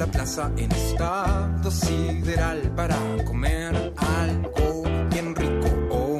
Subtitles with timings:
[0.00, 2.96] La plaza en estado sideral para
[3.26, 6.16] comer algo bien rico.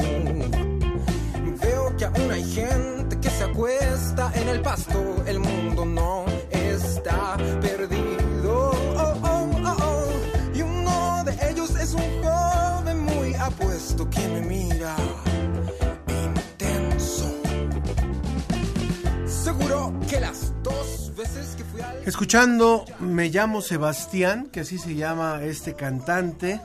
[1.62, 5.24] Veo que aún hay gente que se acuesta en el pasto.
[5.26, 5.69] El mundo
[22.04, 26.60] Escuchando Me llamo Sebastián, que así se llama este cantante,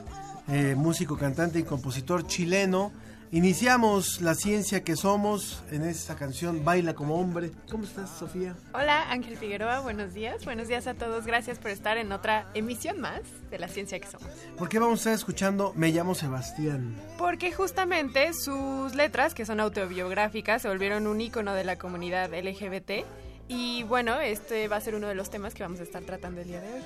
[0.48, 2.92] eh, músico, cantante y compositor chileno.
[3.32, 7.50] Iniciamos la ciencia que somos en esta canción Baila como hombre.
[7.70, 8.54] ¿Cómo estás, Sofía?
[8.72, 10.44] Hola, Ángel Figueroa, buenos días.
[10.44, 11.26] Buenos días a todos.
[11.26, 13.20] Gracias por estar en otra emisión más
[13.50, 14.28] de La Ciencia que Somos.
[14.56, 16.94] ¿Por qué vamos a estar escuchando Me llamo Sebastián?
[17.18, 23.04] Porque justamente sus letras, que son autobiográficas, se volvieron un icono de la comunidad LGBT.
[23.48, 26.40] Y bueno, este va a ser uno de los temas que vamos a estar tratando
[26.40, 26.80] el día de hoy.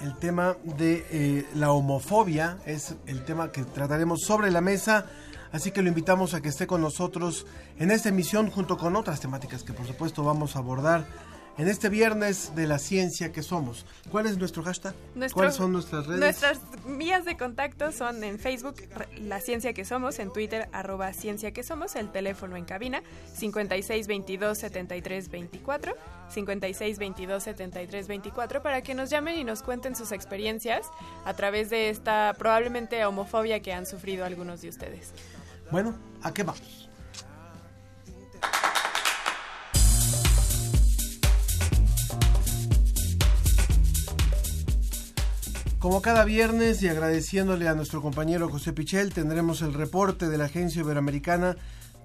[0.00, 5.06] El tema de eh, la homofobia es el tema que trataremos sobre la mesa.
[5.52, 7.46] Así que lo invitamos a que esté con nosotros
[7.78, 11.06] en esta emisión junto con otras temáticas que por supuesto vamos a abordar
[11.58, 13.84] en este viernes de la ciencia que somos.
[14.10, 14.94] ¿Cuál es nuestro hashtag?
[15.14, 16.20] Nuestro- ¿Cuáles son nuestras redes?
[16.20, 18.76] Nuestras vías de contacto son en Facebook,
[19.20, 23.02] La Ciencia que Somos, en Twitter, arroba Ciencia que Somos, el teléfono en cabina,
[23.38, 25.94] 5622-7324,
[26.34, 30.86] 5622-7324, para que nos llamen y nos cuenten sus experiencias
[31.24, 35.12] a través de esta probablemente homofobia que han sufrido algunos de ustedes.
[35.70, 36.81] Bueno, ¿a qué vamos?
[45.82, 50.44] Como cada viernes y agradeciéndole a nuestro compañero José Pichel, tendremos el reporte de la
[50.44, 51.56] Agencia Iberoamericana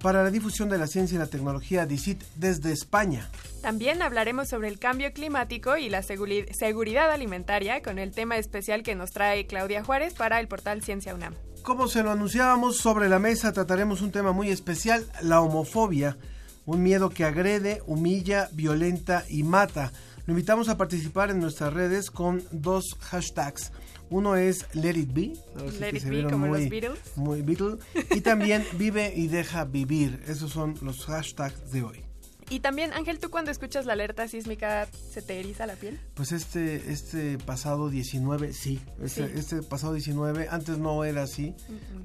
[0.02, 3.30] para la Difusión de la Ciencia y la Tecnología DICIT desde España.
[3.62, 8.82] También hablaremos sobre el cambio climático y la seguri- seguridad alimentaria con el tema especial
[8.82, 11.36] que nos trae Claudia Juárez para el portal Ciencia UNAM.
[11.62, 16.18] Como se lo anunciábamos, sobre la mesa trataremos un tema muy especial, la homofobia,
[16.66, 19.92] un miedo que agrede, humilla, violenta y mata.
[20.28, 23.72] Lo invitamos a participar en nuestras redes con dos hashtags.
[24.10, 25.34] Uno es Let It Be,
[25.80, 27.00] Let It Be, como muy, los Beatles.
[27.16, 27.78] muy Beatle,
[28.12, 30.22] y también Vive y Deja Vivir.
[30.28, 32.04] Esos son los hashtags de hoy.
[32.50, 36.00] Y también, Ángel, ¿tú cuando escuchas la alerta sísmica se te eriza la piel?
[36.14, 39.34] Pues este, este pasado 19, sí, este, Sí.
[39.36, 41.54] este pasado 19, antes no era así,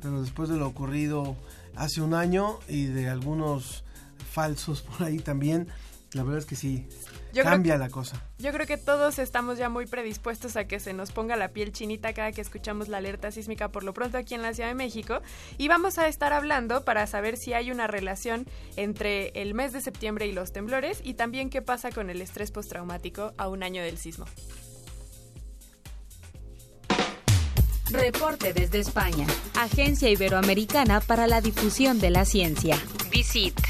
[0.00, 1.36] pero después de lo ocurrido
[1.76, 3.84] hace un año y de algunos
[4.32, 5.68] falsos por ahí también,
[6.14, 6.86] la verdad es que sí,
[7.32, 8.22] Yo cambia la cosa.
[8.38, 11.72] Yo creo que todos estamos ya muy predispuestos a que se nos ponga la piel
[11.72, 14.74] chinita cada que escuchamos la alerta sísmica por lo pronto aquí en la Ciudad de
[14.74, 15.20] México
[15.58, 18.46] y vamos a estar hablando para saber si hay una relación
[18.76, 22.50] entre el mes de septiembre y los temblores y también qué pasa con el estrés
[22.50, 24.26] postraumático a un año del sismo.
[27.90, 29.26] Reporte desde España.
[29.54, 32.78] Agencia Iberoamericana para la Difusión de la Ciencia.
[33.10, 33.60] Visit.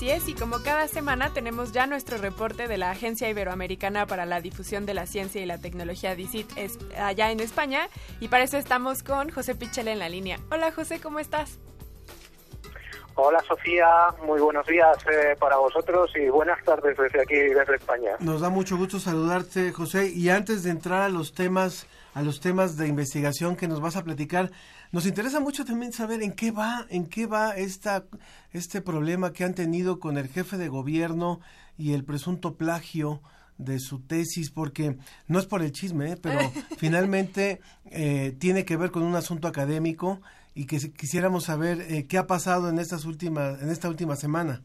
[0.00, 4.24] Así es, y como cada semana tenemos ya nuestro reporte de la Agencia Iberoamericana para
[4.24, 7.86] la Difusión de la Ciencia y la Tecnología DICIT es allá en España
[8.18, 10.38] y para eso estamos con José Pichel en la línea.
[10.50, 11.58] Hola José, ¿cómo estás?
[13.14, 13.86] Hola Sofía,
[14.24, 18.12] muy buenos días eh, para vosotros y buenas tardes desde aquí, desde España.
[18.20, 22.40] Nos da mucho gusto saludarte, José, y antes de entrar a los temas, a los
[22.40, 24.50] temas de investigación que nos vas a platicar,
[24.92, 28.04] nos interesa mucho también saber en qué va, en qué va esta,
[28.52, 31.40] este problema que han tenido con el jefe de gobierno
[31.78, 33.20] y el presunto plagio
[33.58, 34.96] de su tesis, porque
[35.28, 36.16] no es por el chisme, ¿eh?
[36.20, 36.38] pero
[36.78, 37.60] finalmente
[37.90, 40.20] eh, tiene que ver con un asunto académico
[40.54, 44.16] y que si- quisiéramos saber eh, qué ha pasado en estas últimas, en esta última
[44.16, 44.62] semana.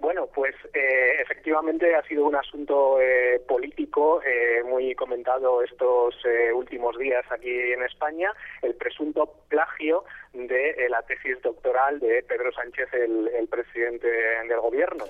[0.00, 0.47] Bueno, pues
[0.78, 7.24] eh, efectivamente ha sido un asunto eh, político eh, muy comentado estos eh, últimos días
[7.30, 8.32] aquí en España,
[8.62, 10.04] el presunto plagio
[10.46, 15.04] de la tesis doctoral de Pedro Sánchez, el, presidente del gobierno.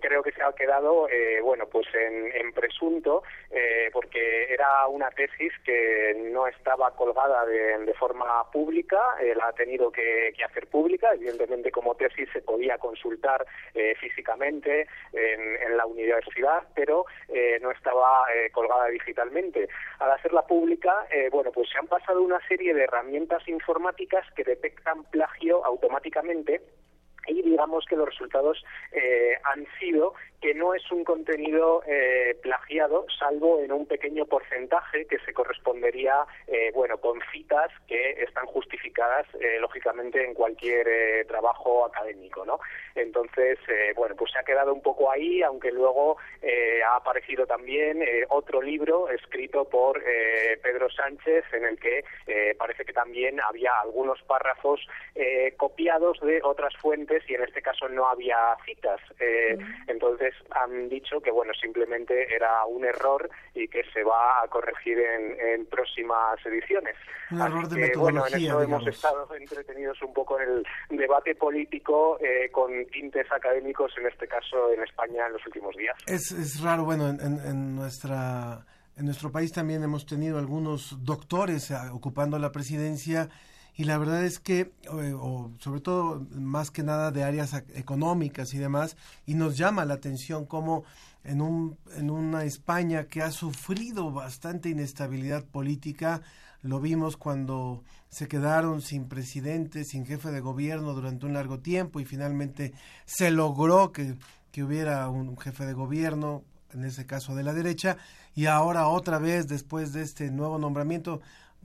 [0.00, 1.08] creo que se ha quedado,
[1.42, 3.22] bueno, pues en, presunto,
[3.92, 9.00] porque era una tesis que no estaba colgada de, forma pública,
[9.36, 13.44] la ha tenido que, hacer pública, evidentemente como tesis se podía consultar
[14.00, 17.04] físicamente en, la universidad, pero
[17.60, 19.68] no estaba colgada digitalmente.
[19.98, 25.04] Al hacerla pública, bueno, pues se han pasado una serie de herramientas informáticas que detectan
[25.10, 26.60] plagio automáticamente
[27.26, 33.06] y digamos que los resultados eh, han sido que no es un contenido eh, plagiado,
[33.18, 38.95] salvo en un pequeño porcentaje que se correspondería, eh, bueno, con citas que están justificadas,
[39.40, 42.58] eh, lógicamente, en cualquier trabajo académico, ¿no?
[42.94, 43.58] Entonces,
[43.94, 46.16] bueno, pues se ha quedado un poco ahí, aunque luego
[46.86, 50.02] ha aparecido también otro libro escrito por
[50.62, 52.04] Pedro Sánchez, en el que
[52.56, 54.80] parece que también había algunos párrafos
[55.58, 59.00] copiados de otras fuentes y en este caso no había citas.
[59.88, 64.98] Entonces, han dicho que bueno simplemente era un error y que se va a corregir
[64.98, 66.94] en, próximas ediciones.
[67.30, 68.86] Un error de metodología, bueno, en eso hemos
[69.38, 74.82] entretenidos un poco en el debate político eh, con tintes académicos, en este caso en
[74.82, 75.96] España en los últimos días.
[76.06, 78.64] Es, es raro, bueno, en, en nuestra
[78.96, 83.28] en nuestro país también hemos tenido algunos doctores eh, ocupando la presidencia
[83.76, 88.58] y la verdad es que, o, sobre todo más que nada de áreas económicas y
[88.58, 90.84] demás, y nos llama la atención cómo
[91.24, 96.22] en, un, en una España que ha sufrido bastante inestabilidad política,
[96.62, 97.84] lo vimos cuando
[98.16, 102.72] se quedaron sin presidente, sin jefe de gobierno durante un largo tiempo y finalmente
[103.04, 104.16] se logró que,
[104.52, 106.42] que hubiera un jefe de gobierno,
[106.72, 107.98] en ese caso de la derecha,
[108.34, 111.20] y ahora otra vez después de este nuevo nombramiento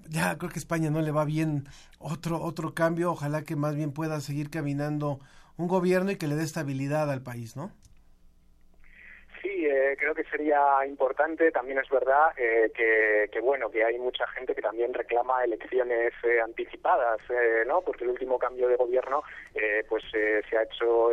[0.09, 1.69] ya creo que España no le va bien
[1.99, 5.21] otro otro cambio, ojalá que más bien pueda seguir caminando
[5.55, 7.71] un gobierno y que le dé estabilidad al país, ¿no?
[9.41, 11.51] Sí, eh, creo que sería importante.
[11.51, 12.71] También es verdad eh,
[13.31, 17.19] que, bueno, que hay mucha gente que también reclama elecciones eh, anticipadas,
[17.65, 17.81] ¿no?
[17.81, 19.23] Porque el último cambio de gobierno,
[19.89, 21.09] pues se ha hecho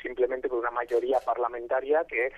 [0.00, 2.32] simplemente por una mayoría parlamentaria que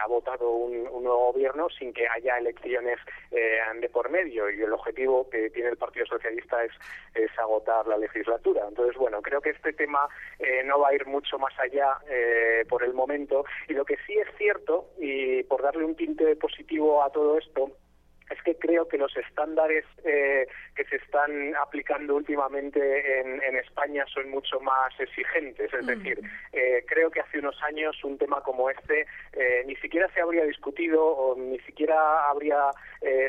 [0.00, 2.98] ha votado un, nuevo gobierno sin que haya elecciones
[3.30, 4.50] de por medio.
[4.50, 6.72] Y el objetivo que tiene el Partido Socialista es,
[7.14, 8.64] es agotar la legislatura.
[8.68, 10.08] Entonces, bueno, creo que este tema
[10.64, 11.98] no va a ir mucho más allá
[12.68, 13.44] por el momento.
[13.68, 17.70] Y lo que sí es cierto y por darle un tinte positivo a todo esto,
[18.30, 20.46] es que creo que los estándares eh,
[20.76, 25.72] que se están aplicando últimamente en, España son mucho más exigentes.
[25.74, 26.20] Es decir,
[26.52, 30.44] eh, creo que hace unos años un tema como este eh, ni siquiera se habría
[30.44, 32.70] discutido o ni siquiera habría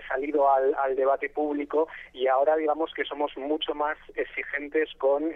[0.09, 5.31] salido al, debate público y ahora digamos que somos mucho más exigentes con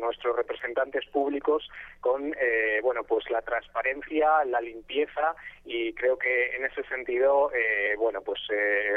[0.00, 1.68] nuestros representantes públicos,
[2.00, 2.34] con
[2.82, 7.52] bueno pues la transparencia, la limpieza y creo que en ese sentido
[7.98, 8.40] bueno pues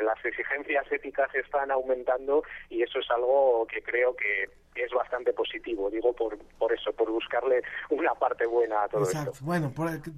[0.01, 5.89] las exigencias éticas están aumentando y eso es algo que creo que es bastante positivo,
[5.89, 9.33] digo por, por eso, por buscarle una parte buena a todo Exacto.
[9.41, 9.73] Bueno,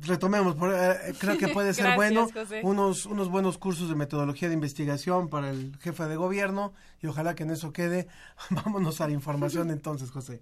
[0.06, 2.28] retomemos, eh, creo que puede ser bueno
[2.62, 7.36] unos, unos buenos cursos de metodología de investigación para el jefe de gobierno y ojalá
[7.36, 8.08] que en eso quede.
[8.52, 10.42] Vámonos a la información entonces, José.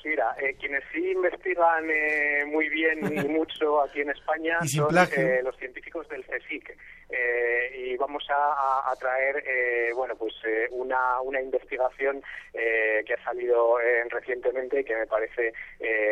[0.00, 4.94] Pues mira, eh, quienes sí investigan eh, muy bien y mucho aquí en España son
[4.94, 6.72] los científicos del CSIC.
[7.10, 13.76] Eh, y vamos a, traer eh, bueno pues eh, una, una investigación que ha salido
[14.10, 15.52] recientemente y que me parece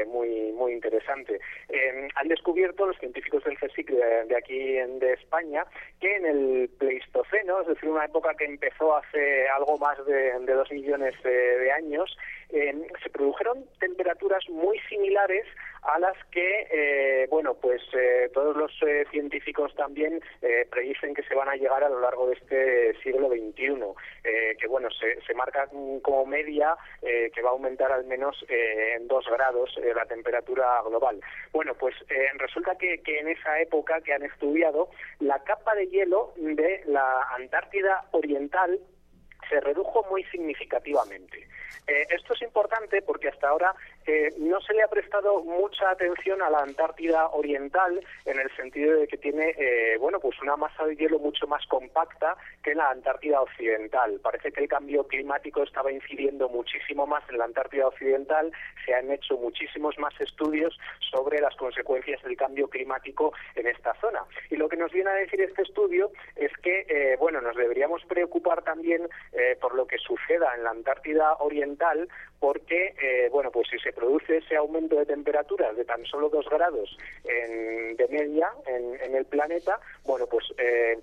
[0.07, 1.41] muy muy interesante
[2.15, 5.67] han descubierto los científicos del CSIC de, aquí de España
[6.01, 10.53] que en el Pleistoceno es decir una época que empezó hace algo más de, de
[10.53, 12.17] dos millones de años
[12.49, 15.47] se produjeron temperaturas muy similares
[15.87, 20.21] a las que, eh, bueno, pues eh, todos los eh, científicos también
[20.71, 23.77] predicen que se van a llegar a lo largo de este siglo XXI,
[24.59, 25.69] que, bueno, se, se marca
[26.03, 31.21] como media que va a aumentar al menos en dos grados la temperatura global.
[31.53, 31.95] Bueno, pues
[32.35, 34.89] resulta que, que en esa época que han estudiado,
[35.21, 38.81] la capa de hielo de la Antártida Oriental
[39.49, 41.49] se redujo muy significativamente.
[41.87, 43.75] Eh, esto es importante porque hasta ahora
[44.07, 49.01] eh, no se le ha prestado mucha atención a la Antártida Oriental en el sentido
[49.01, 52.91] de que tiene, eh, bueno, pues una masa de hielo mucho más compacta que la
[52.91, 54.21] Antártida Occidental.
[54.23, 58.53] Parece que el cambio climático estaba incidiendo muchísimo más en la Antártida Occidental,
[58.85, 60.79] se han hecho muchísimos más estudios
[61.11, 64.23] sobre las consecuencias del cambio climático en esta zona.
[64.51, 68.05] Y lo que nos viene a decir este estudio es que, eh, bueno, nos deberíamos
[68.05, 72.09] preocupar también eh, por lo que suceda en la Antártida Oriental,
[72.41, 76.49] porque, eh, bueno, pues si se produce ese aumento de temperaturas de tan solo dos
[76.49, 80.99] grados en, de media en, en el planeta, bueno, pues eh,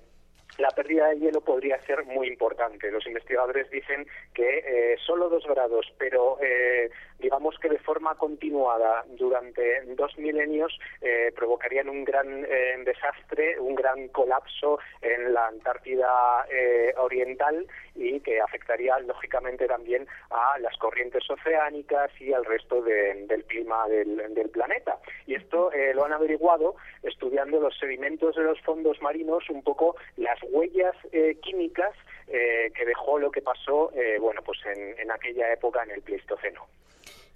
[0.57, 2.91] la pérdida de hielo podría ser muy importante.
[2.91, 9.03] Los investigadores dicen que eh, solo dos grados, pero eh, digamos que de forma continuada
[9.07, 16.45] durante dos milenios eh, provocarían un gran eh, desastre, un gran colapso en la Antártida
[16.51, 23.25] eh, Oriental y que afectaría lógicamente también a las corrientes oceánicas y al resto de-
[23.27, 24.99] del clima del, planeta.
[25.25, 29.95] Y esto eh, lo han averiguado estudiando los sedimentos de los fondos marinos, un poco
[30.17, 31.93] las huellas eh, químicas
[32.27, 36.65] eh, que dejó lo que pasó, bueno, pues en, en aquella época en el Pleistoceno.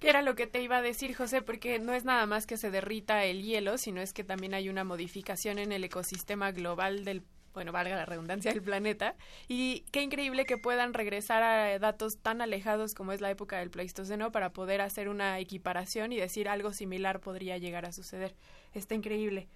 [0.00, 2.56] Que era lo que te iba a decir, José, porque no es nada más que
[2.56, 7.04] se derrita el hielo, sino es que también hay una modificación en el ecosistema global
[7.04, 7.22] del,
[7.58, 9.16] bueno, valga la redundancia, del planeta.
[9.48, 13.68] Y qué increíble que puedan regresar a datos tan alejados como es la época del
[13.68, 18.36] Pleistoceno para poder hacer una equiparación y decir algo similar podría llegar a suceder.
[18.74, 19.48] Está increíble.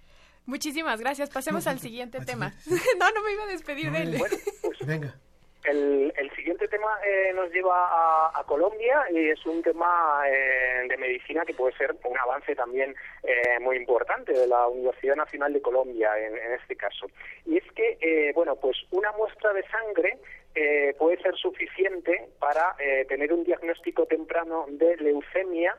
[0.45, 1.29] Muchísimas gracias.
[1.29, 2.53] Pasemos al siguiente tema.
[2.99, 4.21] no, no me iba a despedir de él.
[4.85, 5.15] Venga.
[5.63, 10.87] El, el siguiente tema eh, nos lleva a, a Colombia y es un tema eh,
[10.89, 12.93] de medicina que puede ser un avance también
[13.23, 17.07] eh, muy importante de la Universidad Nacional de Colombia en, este caso.
[17.45, 20.17] Y es que, eh, bueno, pues una muestra de sangre
[20.55, 25.77] eh, puede ser suficiente para eh, tener un diagnóstico temprano de leucemia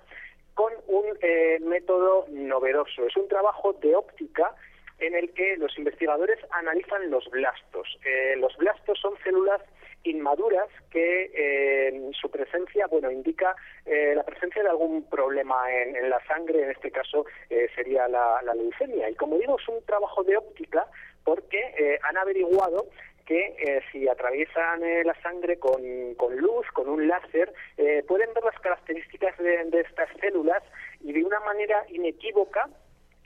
[0.54, 3.06] con un eh, método novedoso.
[3.06, 4.54] Es un trabajo de óptica
[4.98, 7.98] en el que los investigadores analizan los blastos.
[8.04, 9.60] Eh, los blastos son células
[10.04, 16.11] inmaduras que eh, su presencia, bueno, indica eh, la presencia de algún problema en, en
[16.11, 19.11] la sangre, en este caso eh, sería la, leucemia.
[19.11, 20.87] Y como digo, es un trabajo de óptica
[21.25, 22.87] porque eh, han averiguado
[23.26, 25.82] que eh, si atraviesan eh, la sangre con,
[26.16, 30.62] con luz, con un láser, eh, pueden ver las características de estas células
[31.00, 32.68] y de una manera inequívoca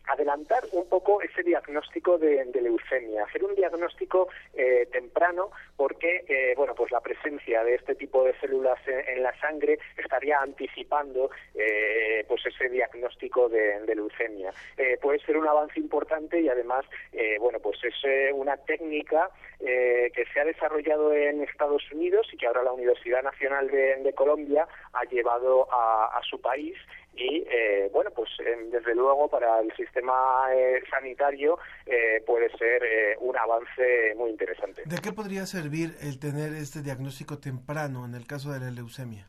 [0.09, 6.75] adelantar un poco ese diagnóstico de, leucemia, hacer un diagnóstico eh, temprano porque eh, bueno
[6.75, 12.45] pues la presencia de este tipo de células en, la sangre estaría anticipando eh, pues
[12.47, 14.53] ese diagnóstico de, leucemia.
[14.77, 17.95] Eh, puede ser un avance importante y además eh, bueno pues es
[18.35, 23.69] una técnica que se ha desarrollado en Estados Unidos y que ahora la Universidad Nacional
[23.69, 26.77] de, Colombia ha llevado a su país
[27.19, 30.15] y eh, bueno pues eh, desde luego para el sistema
[30.55, 34.83] eh, sanitario eh, puede ser eh, un avance muy interesante.
[34.85, 39.27] ¿De qué podría servir el tener este diagnóstico temprano en el caso de la leucemia?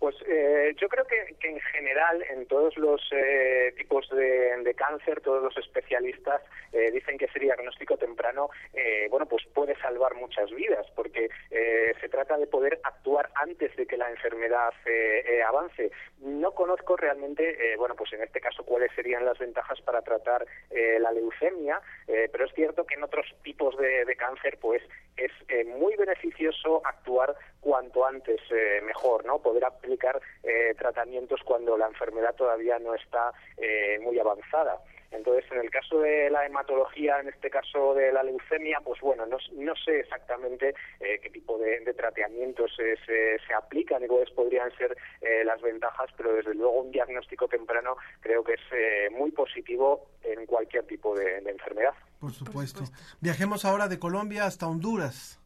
[0.00, 5.42] Pues eh, yo creo que, en general en todos los eh, tipos de, cáncer, todos
[5.42, 6.40] los especialistas
[6.72, 11.92] eh, dicen que ese diagnóstico temprano, eh, bueno, pues puede salvar muchas vidas, porque eh,
[12.00, 15.90] se trata de poder actuar antes de que la enfermedad eh, avance.
[16.20, 21.12] No conozco realmente, bueno, pues en este caso cuáles serían las ventajas para tratar la
[21.12, 24.82] leucemia, pero es cierto que en otros tipos de, cáncer, pues
[25.16, 25.32] es
[25.66, 28.40] muy beneficioso actuar cuanto antes
[28.82, 29.40] mejor, ¿no?
[29.40, 29.64] Poder
[30.42, 34.80] eh, tratamientos cuando la enfermedad todavía no está eh, muy avanzada.
[35.10, 39.26] Entonces, en el caso de la hematología, en este caso de la leucemia, pues bueno,
[39.26, 44.06] no, no sé exactamente eh, qué tipo de, de tratamientos se, se, se, aplican y
[44.06, 48.60] cuáles podrían ser eh, las ventajas, pero desde luego un diagnóstico temprano creo que es
[48.72, 51.94] eh, muy positivo en cualquier tipo de, de enfermedad.
[52.20, 52.80] Por supuesto.
[52.80, 53.16] Por supuesto.
[53.20, 55.39] Viajemos ahora de Colombia hasta Honduras.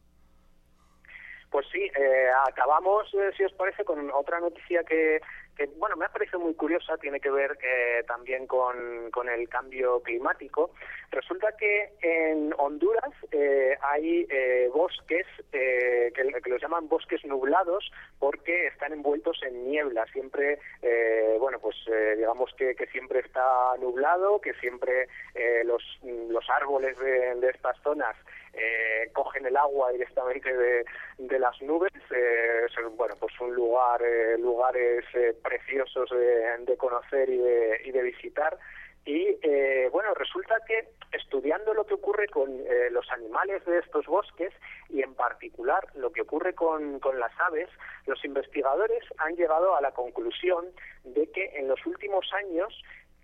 [1.55, 5.21] Pues sí, eh, acabamos, eh, si os parece, con otra noticia que,
[5.55, 9.47] que, bueno, me ha parecido muy curiosa, tiene que ver eh, también con, con, el
[9.49, 10.71] cambio climático.
[11.11, 14.27] Resulta que en Honduras eh, hay
[14.73, 20.05] bosques que, que, los llaman bosques nublados porque están envueltos en niebla.
[20.11, 21.75] Siempre, eh, bueno, pues
[22.17, 25.07] digamos que, que, siempre está nublado, que siempre
[25.63, 28.15] los, los árboles de, estas zonas
[28.53, 30.85] eh, cogen el agua directamente de,
[31.17, 31.91] de las nubes.
[32.09, 35.03] Eh, son, bueno, pues un lugar, eh, lugares
[35.45, 38.57] preciosos de, conocer y de, y de visitar.
[39.05, 44.07] Y eh, bueno, resulta que estudiando lo que ocurre con eh, los animales de estos
[44.07, 44.51] bosques
[44.89, 47.69] y en particular lo que ocurre con, las aves,
[48.07, 50.65] los investigadores han llegado a la conclusión
[51.03, 52.73] de que en los últimos años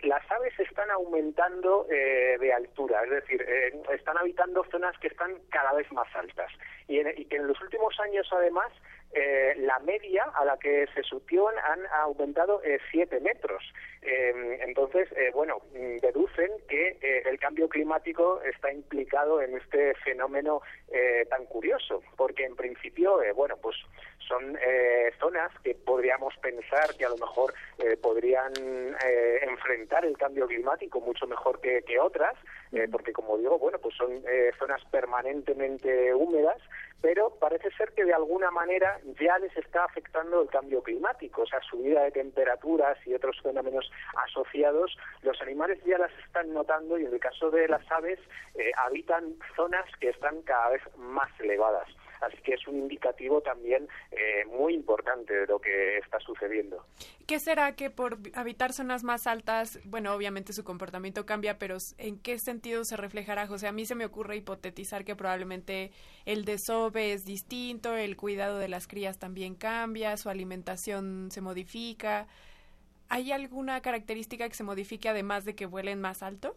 [0.02, 5.36] las aves están aumentando eh, de altura, es decir, eh, están habitando zonas que están
[5.50, 6.50] cada vez más altas
[6.86, 8.72] y, y que en los últimos años además
[9.14, 13.62] eh, la media a la que se supieron han aumentado 7 metros.
[14.00, 20.62] Eh, entonces, eh, bueno, mm, deducen que el cambio climático está implicado en este fenómeno
[21.28, 23.76] tan curioso, porque en principio, bueno, pues
[24.28, 24.58] son
[25.18, 27.54] zonas que podríamos pensar que a lo mejor
[28.02, 28.52] podrían
[29.42, 32.34] enfrentar el cambio climático mucho mejor que, que otras,
[32.90, 34.22] porque como digo, bueno, pues son
[34.58, 36.60] zonas permanentemente húmedas,
[37.02, 41.46] pero parece ser que de alguna manera ya les está afectando el cambio climático, o
[41.46, 43.90] sea, subida de temperaturas y otros fenómenos
[44.24, 48.20] asociados, los animales ya las están notando y en el caso de las aves
[48.54, 51.88] eh, habitan zonas que están cada vez más elevadas.
[52.22, 56.86] Así que es un indicativo también eh, muy importante de lo que está sucediendo.
[57.26, 62.18] ¿Qué será que por habitar zonas más altas, bueno, obviamente su comportamiento cambia, pero ¿en
[62.20, 63.66] qué sentido se reflejará, José?
[63.66, 65.90] A mí se me ocurre hipotetizar que probablemente
[66.24, 72.28] el desove es distinto, el cuidado de las crías también cambia, su alimentación se modifica.
[73.08, 76.56] ¿Hay alguna característica que se modifique además de que vuelen más alto?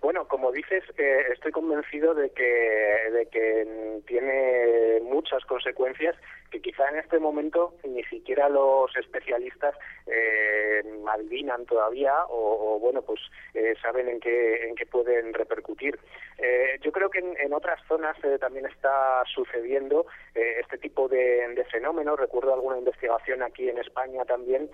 [0.00, 6.14] Bueno, como dices, eh, estoy convencido de que, de que tiene muchas consecuencias
[6.50, 9.74] que quizá en este momento ni siquiera los especialistas
[10.06, 13.20] eh, adivinan todavía o, bueno pues
[13.54, 15.98] eh, saben en qué en qué pueden repercutir.
[16.38, 21.64] Eh, yo creo que en, otras zonas eh, también está sucediendo este tipo de, de
[21.64, 22.18] fenómenos.
[22.18, 24.70] Recuerdo alguna investigación aquí en España también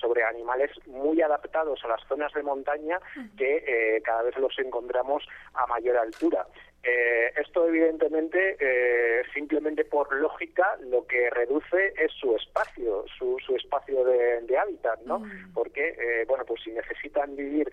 [0.00, 3.00] sobre animales muy adaptados a las zonas de montaña
[3.36, 6.46] que cada vez los encontramos a mayor altura
[6.86, 13.56] eh, esto evidentemente, eh, simplemente por lógica, lo que reduce es su espacio, su, su
[13.56, 15.18] espacio de, hábitat, ¿no?
[15.18, 15.52] Mm.
[15.52, 17.70] Porque, eh, bueno, pues si necesitan vivir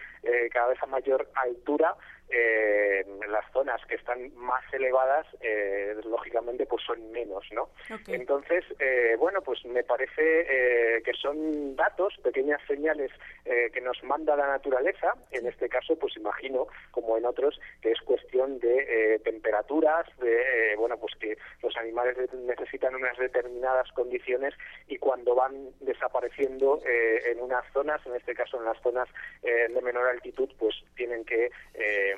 [0.51, 1.95] cada vez a mayor altura,
[2.29, 7.69] eh, las zonas que están más elevadas, eh, lógicamente, pues son menos, ¿no?
[8.07, 13.11] Entonces, eh, bueno, pues me parece eh, que son datos, pequeñas señales
[13.45, 15.13] eh, que nos manda la naturaleza.
[15.31, 20.97] En este caso, pues imagino, como en otros, que es cuestión de temperaturas, de, bueno,
[20.97, 24.53] pues que los animales necesitan unas determinadas condiciones
[24.87, 29.07] y cuando van desapareciendo en unas zonas, en este caso en las zonas
[29.41, 31.51] de menor altitud, pues tienen que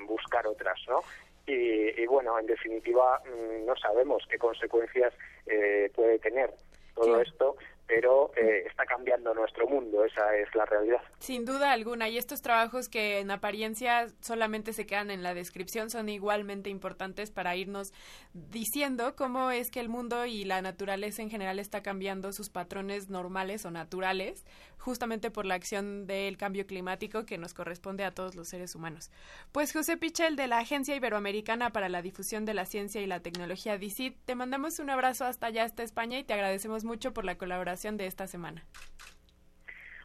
[0.06, 1.04] buscar otras, ¿no?
[1.48, 5.14] Y, bueno, en definitiva, mm, no sabemos qué consecuencias
[5.46, 6.52] eh, puede tener
[6.96, 7.56] todo esto
[7.88, 11.02] pero eh, está cambiando nuestro mundo, esa es la realidad.
[11.20, 15.90] Sin duda alguna, y estos trabajos que en apariencia solamente se quedan en la descripción
[15.90, 17.94] son igualmente importantes para irnos
[18.34, 23.10] diciendo cómo es que el mundo y la naturaleza en general está cambiando sus patrones
[23.10, 24.46] normales o naturales,
[24.86, 29.10] justamente por la acción del cambio climático que nos corresponde a todos los seres humanos.
[29.52, 33.20] Pues José Pichel de la Agencia Iberoamericana para la Difusión de la Ciencia y la
[33.20, 37.26] Tecnología DICIT, te mandamos un abrazo hasta allá, hasta España, y te agradecemos mucho por
[37.26, 38.64] la colaboración de esta semana.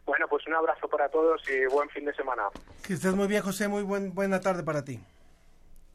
[0.07, 2.45] Bueno, pues un abrazo para todos y buen fin de semana.
[2.83, 3.69] Que estés muy bien, José.
[3.69, 4.99] Muy buen, buena tarde para ti.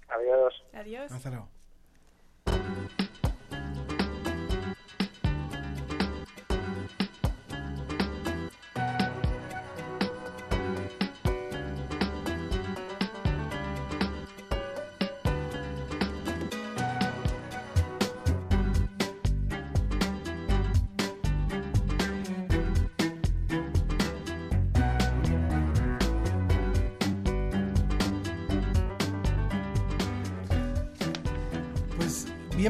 [0.09, 0.63] Adiós.
[0.73, 1.11] Adiós.
[1.11, 1.54] Hasta luego.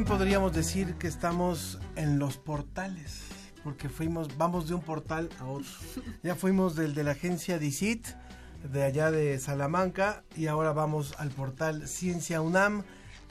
[0.06, 3.22] Bien podríamos decir que estamos en los portales,
[3.64, 5.70] porque fuimos, vamos de un portal a otro.
[6.24, 8.08] Ya fuimos del de la agencia DICIT,
[8.72, 12.84] de allá de Salamanca, y ahora vamos al portal Ciencia UNAM.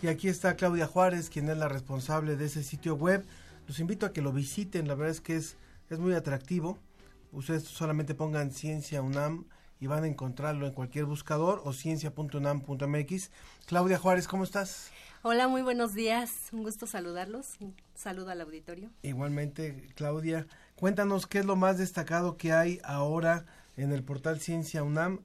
[0.02, 3.24] Y aquí está Claudia Juárez, quien es la responsable de ese sitio web.
[3.68, 5.56] Los invito a que lo visiten, la verdad es que es,
[5.90, 6.78] es muy atractivo.
[7.32, 9.44] Ustedes solamente pongan Ciencia UNAM
[9.80, 13.30] y van a encontrarlo en cualquier buscador o ciencia.unam.mx.
[13.66, 14.90] Claudia Juárez, ¿cómo estás?
[15.26, 16.50] Hola, muy buenos días.
[16.52, 17.56] Un gusto saludarlos.
[17.58, 18.90] Un saludo al auditorio.
[19.00, 23.46] Igualmente, Claudia, cuéntanos qué es lo más destacado que hay ahora
[23.78, 25.20] en el portal Ciencia UNAM.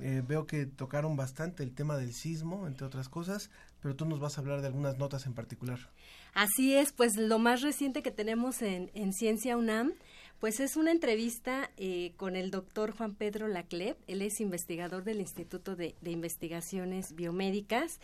[0.00, 3.50] Eh, veo que tocaron bastante el tema del sismo, entre otras cosas,
[3.82, 5.90] pero tú nos vas a hablar de algunas notas en particular.
[6.32, 9.92] Así es, pues lo más reciente que tenemos en, en Ciencia UNAM,
[10.40, 15.20] pues es una entrevista eh, con el doctor Juan Pedro Lacleb, él es investigador del
[15.20, 18.00] Instituto de, de Investigaciones Biomédicas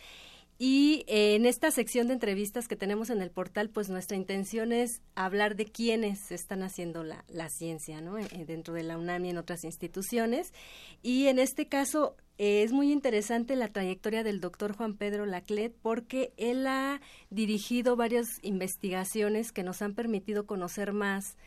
[0.61, 4.73] Y eh, en esta sección de entrevistas que tenemos en el portal, pues nuestra intención
[4.73, 8.17] es hablar de quiénes están haciendo la, ciencia, ¿no?
[8.17, 10.53] Eh, dentro de la UNAM y en otras instituciones.
[11.01, 15.73] Y en este caso eh, es muy interesante la trayectoria del doctor Juan Pedro Laclet
[15.81, 21.37] porque él ha dirigido varias investigaciones que nos han permitido conocer más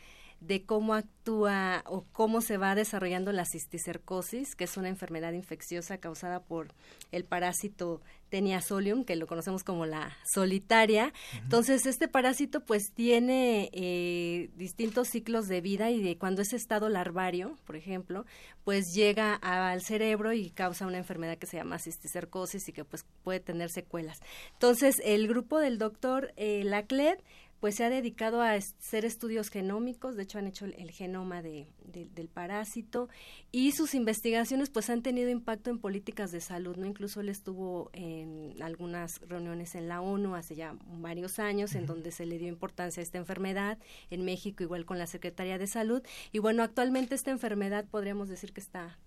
[0.47, 5.97] de cómo actúa o cómo se va desarrollando la cisticercosis, que es una enfermedad infecciosa
[5.97, 6.73] causada por
[7.11, 8.01] el parásito
[8.33, 11.13] Tenia solium, que lo conocemos como la solitaria.
[11.43, 16.89] Entonces, este parásito pues tiene eh, distintos ciclos de vida y de cuando es estado
[16.89, 18.25] larvario, por ejemplo,
[18.63, 23.05] pues llega al cerebro y causa una enfermedad que se llama cisticercosis y que pues
[23.23, 24.19] puede tener secuelas.
[24.53, 27.23] Entonces, el grupo del doctor eh, Laclet
[27.63, 31.69] pues se ha dedicado a hacer estudios genómicos, de hecho han hecho el, genoma de,
[31.85, 33.07] del parásito
[33.53, 36.85] y sus investigaciones pues han tenido impacto en políticas de salud, ¿no?
[36.85, 42.11] Incluso él estuvo en algunas reuniones en la ONU hace ya varios años en donde
[42.11, 46.03] se le dio importancia a esta enfermedad, en México igual con la Secretaría de Salud
[46.33, 48.99] y bueno, actualmente esta enfermedad podríamos decir que está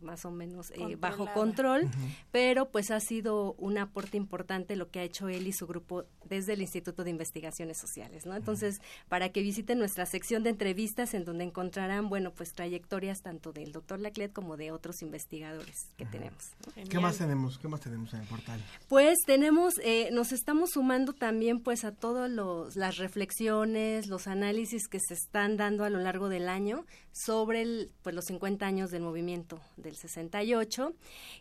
[0.00, 1.88] más o menos eh, bajo control,
[2.30, 6.04] pero pues ha sido un aporte importante lo que ha hecho él y su grupo
[6.28, 8.34] desde el Instituto de Investigaciones Sociales, ¿no?
[8.34, 13.52] Entonces, para que visiten nuestra sección de entrevistas en donde encontrarán, bueno, pues trayectorias tanto
[13.52, 16.50] del doctor Laclet como de otros investigadores que tenemos.
[16.88, 17.58] ¿Qué más tenemos?
[17.58, 18.62] ¿Qué más tenemos en el portal?
[18.88, 22.30] Pues tenemos, eh, nos estamos sumando también pues a todas
[22.76, 27.92] las reflexiones, los análisis que se están dando a lo largo del año sobre el,
[28.02, 30.94] pues los 50 años del movimiento del 68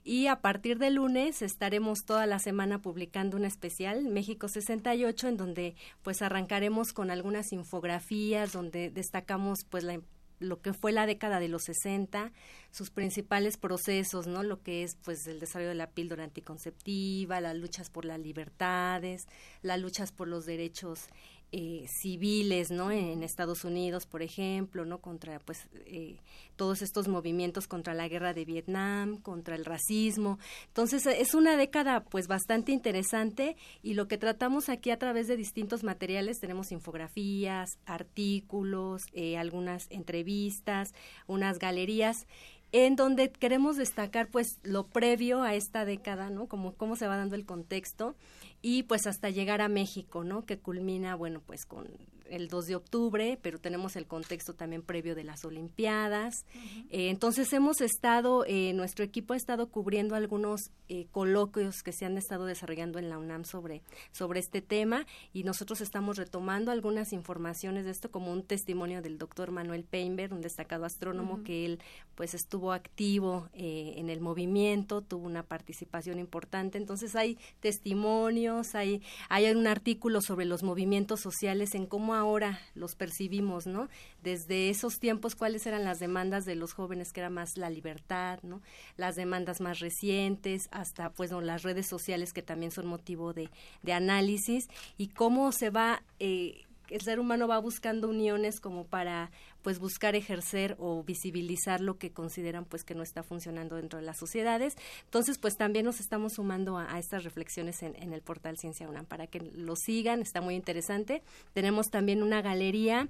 [0.03, 5.37] y a partir del lunes estaremos toda la semana publicando un especial México 68 en
[5.37, 9.99] donde pues arrancaremos con algunas infografías donde destacamos pues la
[10.39, 12.31] lo que fue la década de los 60,
[12.71, 14.43] sus principales procesos, ¿no?
[14.43, 19.27] Lo que es pues el desarrollo de la píldora anticonceptiva, las luchas por las libertades,
[19.61, 21.07] las luchas por los derechos
[21.51, 22.91] eh, civiles, ¿no?
[22.91, 24.99] En, Estados Unidos, por ejemplo, ¿no?
[24.99, 26.17] Contra, pues, eh,
[26.55, 30.39] todos estos movimientos contra la guerra de Vietnam, contra el racismo.
[30.67, 35.37] Entonces, es una década, pues, bastante interesante y lo que tratamos aquí a través de
[35.37, 40.93] distintos materiales, tenemos infografías, artículos, eh, algunas entrevistas,
[41.27, 42.27] unas galerías
[42.71, 46.47] en donde queremos destacar pues lo previo a esta década, ¿no?
[46.47, 48.15] Como cómo se va dando el contexto
[48.61, 50.45] y pues hasta llegar a México, ¿no?
[50.45, 51.87] Que culmina, bueno, pues con
[52.29, 56.45] el 2 de octubre, pero tenemos el contexto también previo de las Olimpiadas.
[56.89, 62.05] Eh, entonces hemos estado, eh, nuestro equipo ha estado cubriendo algunos eh, coloquios que se
[62.05, 67.13] han estado desarrollando en la UNAM sobre, sobre este tema y nosotros estamos retomando algunas
[67.13, 71.79] informaciones de esto como un testimonio del doctor Manuel Peinberg, un destacado astrónomo que él
[72.15, 76.77] pues estuvo activo en el movimiento, tuvo una participación importante.
[76.77, 82.95] Entonces hay testimonios, hay, hay un artículo sobre los movimientos sociales en cómo ahora los
[82.95, 83.89] percibimos, ¿no?
[84.23, 88.39] Desde esos tiempos, cuáles eran las demandas de los jóvenes, que era más la libertad,
[88.43, 88.61] ¿no?
[88.97, 93.49] Las demandas más recientes, hasta, pues, las redes sociales que también son motivo de,
[93.83, 96.03] de análisis y cómo se va...
[96.19, 99.29] Eh, el ser humano va buscando uniones como para
[99.67, 104.05] pues buscar ejercer o visibilizar lo que consideran pues que no está funcionando dentro de
[104.05, 104.77] las sociedades.
[105.03, 109.05] Entonces pues también nos estamos sumando a, estas reflexiones en, en, el portal Ciencia UNAM
[109.05, 111.21] para que lo sigan, está muy interesante.
[111.51, 113.09] Tenemos también una galería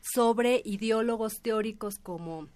[0.00, 2.48] sobre ideólogos teóricos como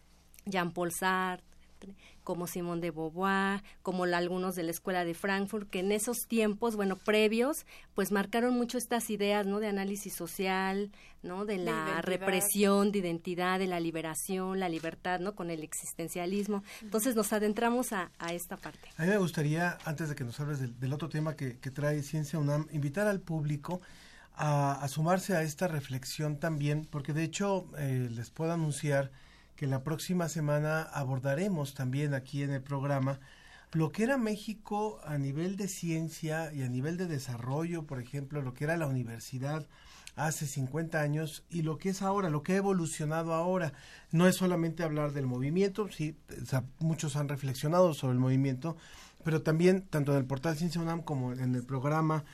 [0.46, 5.92] Jean-Paul Sartre, como Simón de Beauvoir, como algunos de la Escuela de Frankfurt, que en
[5.92, 9.60] esos tiempos, bueno, previos, pues marcaron mucho estas ideas, ¿no?
[9.60, 10.90] De análisis social,
[11.22, 11.44] ¿no?
[11.44, 15.34] De la represión, de identidad, de la liberación, la libertad, ¿no?
[15.34, 16.62] Con el existencialismo.
[16.80, 18.88] Entonces nos adentramos a, esta parte.
[18.96, 22.38] A mí me gustaría, antes de que nos hables del, otro tema que, trae Ciencia
[22.38, 23.80] UNAM, invitar al público
[24.34, 29.10] a, sumarse a esta reflexión también, porque de hecho eh, les puedo anunciar
[29.62, 33.20] que la próxima semana abordaremos también aquí en el programa
[33.70, 38.42] lo que era México a nivel de ciencia y a nivel de desarrollo, por ejemplo,
[38.42, 39.68] lo que era la universidad
[40.16, 43.72] hace 50 años y lo que es ahora, lo que ha evolucionado ahora.
[44.10, 46.16] No es solamente hablar del movimiento, sí,
[46.80, 48.76] muchos han reflexionado sobre el movimiento,
[49.22, 52.24] pero también tanto en el portal Ciencia UNAM como en el programa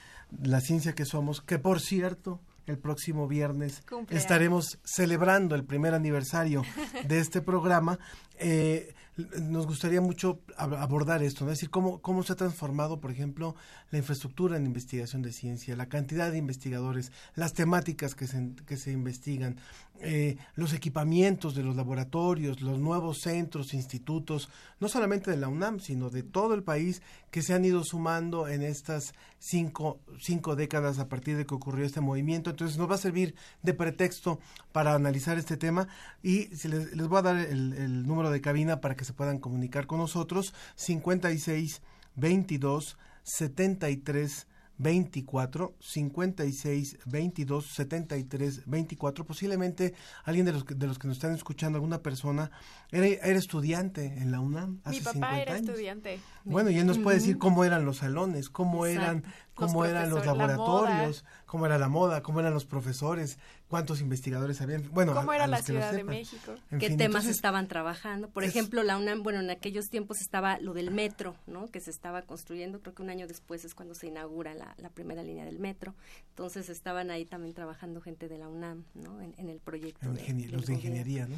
[0.42, 6.62] La Ciencia que Somos, que por cierto, el próximo viernes estaremos celebrando el primer aniversario
[7.06, 7.98] de este programa.
[8.38, 8.94] eh,
[9.40, 11.50] nos gustaría mucho abordar esto, ¿no?
[11.50, 13.56] es decir, cómo, cómo se ha transformado, por ejemplo,
[13.90, 18.76] la infraestructura en investigación de ciencia, la cantidad de investigadores, las temáticas que se, que
[18.76, 19.56] se investigan,
[20.00, 24.48] eh, los equipamientos de los laboratorios, los nuevos centros, institutos,
[24.80, 28.48] no solamente de la UNAM, sino de todo el país, que se han ido sumando
[28.48, 32.50] en estas cinco, cinco décadas a partir de que ocurrió este movimiento.
[32.50, 34.38] Entonces nos va a servir de pretexto
[34.72, 35.88] para analizar este tema
[36.22, 39.38] y les, les voy a dar el, el número de cabina para que se puedan
[39.38, 41.82] comunicar con nosotros, 56
[42.16, 44.46] 22 73
[44.78, 51.34] 24 56 22 73 24 posiblemente alguien de los que, de los que nos están
[51.34, 52.50] escuchando alguna persona
[52.90, 55.68] era, era estudiante en la UNAM hace Mi papá 50 era años.
[55.68, 56.20] estudiante.
[56.44, 59.24] Bueno, y él nos puede decir cómo eran los salones, cómo eran,
[59.58, 64.00] cómo Los eran los la laboratorios, cómo era la moda, cómo eran los profesores, cuántos
[64.00, 64.88] investigadores habían.
[64.92, 66.04] Bueno, ¿Cómo a- era a la los que lo Ciudad de.
[66.04, 66.54] México?
[66.70, 68.28] En qué fin, temas entonces, estaban trabajando.
[68.30, 71.66] Por es- ejemplo, la UNAM, bueno, en aquellos tiempos estaba lo del metro, ¿no?
[71.66, 74.90] Que se estaba construyendo, creo que un año después es cuando se inaugura la, la
[74.90, 75.94] primera línea del metro.
[76.30, 79.20] Entonces estaban ahí también trabajando gente de la UNAM, ¿no?
[79.20, 80.06] En, en el proyecto.
[80.08, 80.72] en de- los de gobierno.
[80.74, 81.36] ingeniería, ¿no?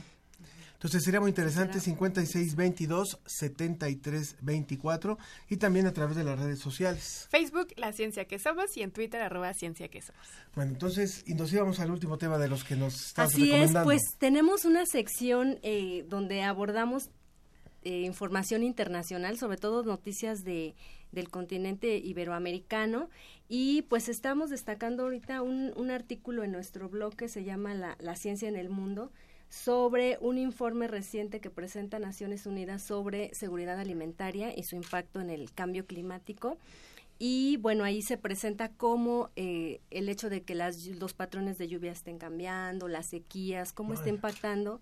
[0.74, 5.18] Entonces sería muy interesante Será- 56 22 73 24
[5.50, 7.26] y también a través de las redes sociales.
[7.30, 10.22] Facebook, La Ciencia que Somos, y en Twitter, arroba Ciencia que Somos.
[10.54, 13.48] Bueno, entonces, y nos íbamos al último tema de los que nos estabas Así es,
[13.52, 13.84] recomendando.
[13.84, 17.10] pues tenemos una sección eh, donde abordamos
[17.82, 20.74] eh, información internacional, sobre todo noticias de
[21.12, 23.10] del continente iberoamericano
[23.48, 27.96] y pues estamos destacando ahorita un, un artículo en nuestro blog que se llama la,
[27.98, 29.10] la ciencia en el mundo
[29.50, 35.28] sobre un informe reciente que presenta Naciones Unidas sobre seguridad alimentaria y su impacto en
[35.28, 36.56] el cambio climático.
[37.18, 41.68] Y bueno, ahí se presenta cómo eh, el hecho de que las, los patrones de
[41.68, 44.80] lluvia estén cambiando, las sequías, cómo está impactando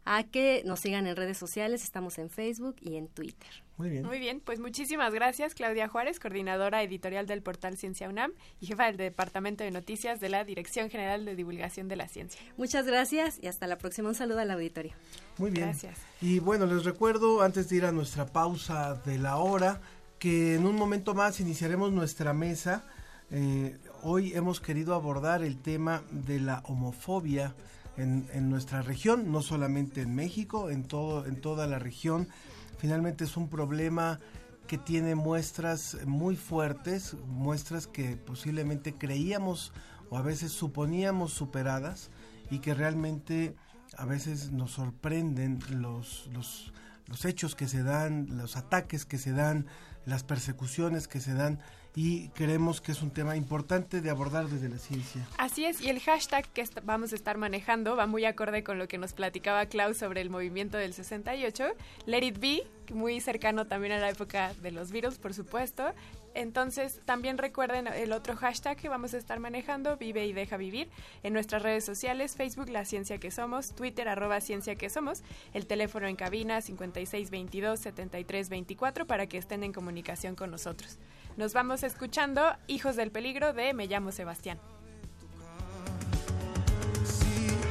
[0.04, 3.48] a que nos sigan en redes sociales, estamos en Facebook y en Twitter.
[3.76, 4.04] Muy bien.
[4.04, 8.84] Muy bien, pues muchísimas gracias Claudia Juárez, coordinadora editorial del portal Ciencia UNAM y jefa
[8.86, 12.38] del Departamento de Noticias de la Dirección General de Divulgación de la Ciencia.
[12.58, 14.10] Muchas gracias y hasta la próxima.
[14.10, 14.92] Un saludo al auditorio.
[15.38, 15.68] Muy bien.
[15.68, 15.96] Gracias.
[16.20, 19.80] Y bueno, les recuerdo, antes de ir a nuestra pausa de la hora,
[20.20, 22.84] que en un momento más iniciaremos nuestra mesa.
[23.30, 27.56] Eh, hoy hemos querido abordar el tema de la homofobia
[27.96, 32.28] en, en nuestra región, no solamente en México, en, todo, en toda la región.
[32.76, 34.20] Finalmente es un problema
[34.66, 39.72] que tiene muestras muy fuertes, muestras que posiblemente creíamos
[40.10, 42.10] o a veces suponíamos superadas
[42.50, 43.56] y que realmente
[43.96, 46.74] a veces nos sorprenden los, los,
[47.06, 49.66] los hechos que se dan, los ataques que se dan,
[50.06, 51.60] las persecuciones que se dan
[51.96, 55.26] y creemos que es un tema importante de abordar desde la ciencia.
[55.38, 58.86] Así es, y el hashtag que vamos a estar manejando va muy acorde con lo
[58.86, 61.64] que nos platicaba Klaus sobre el movimiento del 68,
[62.06, 65.92] Let It Be, muy cercano también a la época de los Beatles, por supuesto.
[66.34, 70.88] Entonces, también recuerden el otro hashtag que vamos a estar manejando, Vive y Deja Vivir,
[71.22, 75.66] en nuestras redes sociales, Facebook La Ciencia que Somos, Twitter arroba Ciencia que Somos, el
[75.66, 80.98] teléfono en cabina 5622-7324 para que estén en comunicación con nosotros.
[81.36, 84.58] Nos vamos escuchando Hijos del Peligro de Me llamo Sebastián.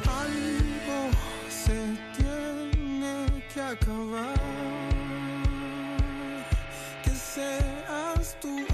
[0.07, 1.09] algo
[1.49, 4.33] se tiene que acabar.
[7.03, 7.11] Que
[8.29, 8.68] seas tú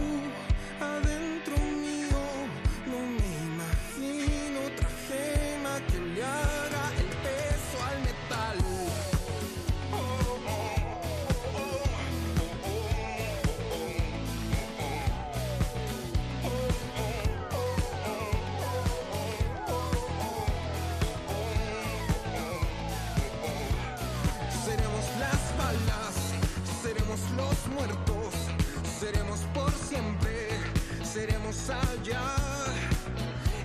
[31.69, 32.35] allá,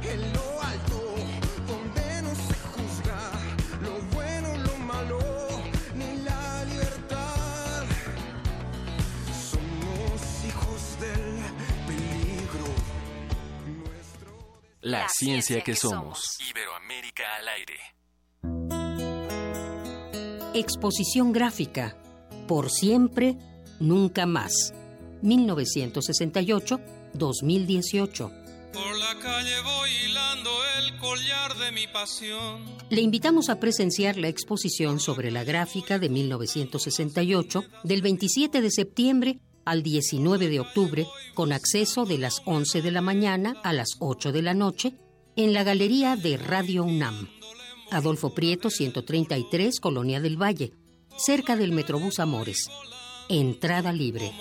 [0.03, 1.15] en lo alto,
[1.67, 3.31] donde no se juzga
[3.83, 5.19] lo bueno, lo malo,
[5.95, 7.85] ni la libertad.
[9.51, 11.45] Somos hijos del
[11.87, 12.67] peligro.
[13.67, 14.33] Nuestro...
[14.81, 16.39] La, ciencia, que somos.
[16.49, 17.79] Iberoamérica al aire.
[20.55, 21.97] Exposición gráfica.
[22.49, 23.37] Por siempre,
[23.79, 24.73] nunca más.
[25.23, 26.81] 1968
[27.15, 28.31] 1968-2018.
[28.73, 32.65] Por la calle voy hilando el collar de mi pasión.
[32.89, 39.41] Le invitamos a presenciar la exposición sobre la gráfica de 1968 del 27 de septiembre
[39.65, 44.33] al 19 de octubre con acceso de las 11 de la mañana a las 8
[44.33, 44.95] de la noche
[45.37, 47.29] en la Galería de Radio UNAM.
[47.91, 50.73] Adolfo Prieto, 133, Colonia del Valle,
[51.17, 52.69] cerca del Metrobús Amores.
[53.29, 54.33] Entrada libre.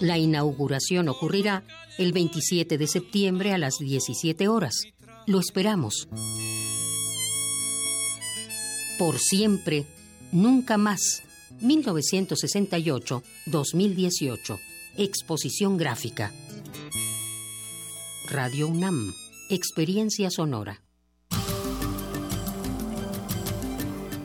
[0.00, 1.64] La inauguración ocurrirá
[1.98, 4.84] el 27 de septiembre a las 17 horas.
[5.26, 6.08] Lo esperamos.
[8.98, 9.84] Por siempre,
[10.32, 11.22] nunca más.
[11.60, 14.58] 1968-2018.
[14.96, 16.32] Exposición gráfica.
[18.28, 19.12] Radio UNAM.
[19.50, 20.83] Experiencia sonora.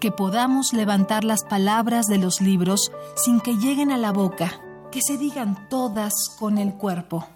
[0.00, 5.00] Que podamos levantar las palabras de los libros sin que lleguen a la boca, que
[5.02, 7.26] se digan todas con el cuerpo.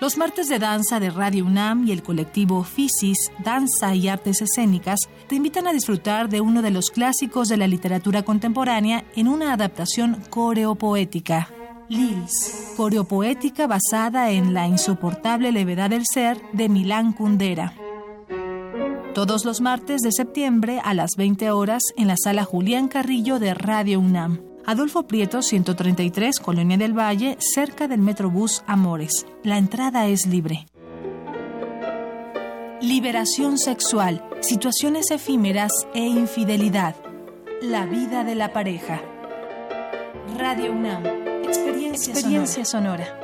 [0.00, 4.98] Los martes de danza de Radio UNAM y el colectivo Fisis, Danza y Artes Escénicas
[5.28, 9.52] te invitan a disfrutar de uno de los clásicos de la literatura contemporánea en una
[9.52, 11.48] adaptación coreopoética.
[11.88, 17.74] Lils, coreopoética basada en La insoportable levedad del ser de Milán Kundera
[19.14, 23.54] todos los martes de septiembre a las 20 horas en la sala Julián Carrillo de
[23.54, 24.42] Radio UNAM.
[24.66, 29.24] Adolfo Prieto, 133, Colonia del Valle, cerca del Metrobús Amores.
[29.44, 30.66] La entrada es libre.
[32.80, 36.96] Liberación sexual, situaciones efímeras e infidelidad.
[37.62, 39.00] La vida de la pareja.
[40.36, 41.04] Radio UNAM.
[41.44, 43.23] Experiencia, sonora.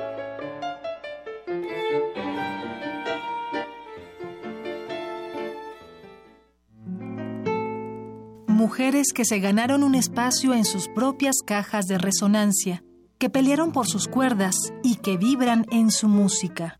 [8.71, 12.85] Mujeres que se ganaron un espacio en sus propias cajas de resonancia,
[13.19, 14.55] que pelearon por sus cuerdas
[14.85, 16.79] y que vibran en su música.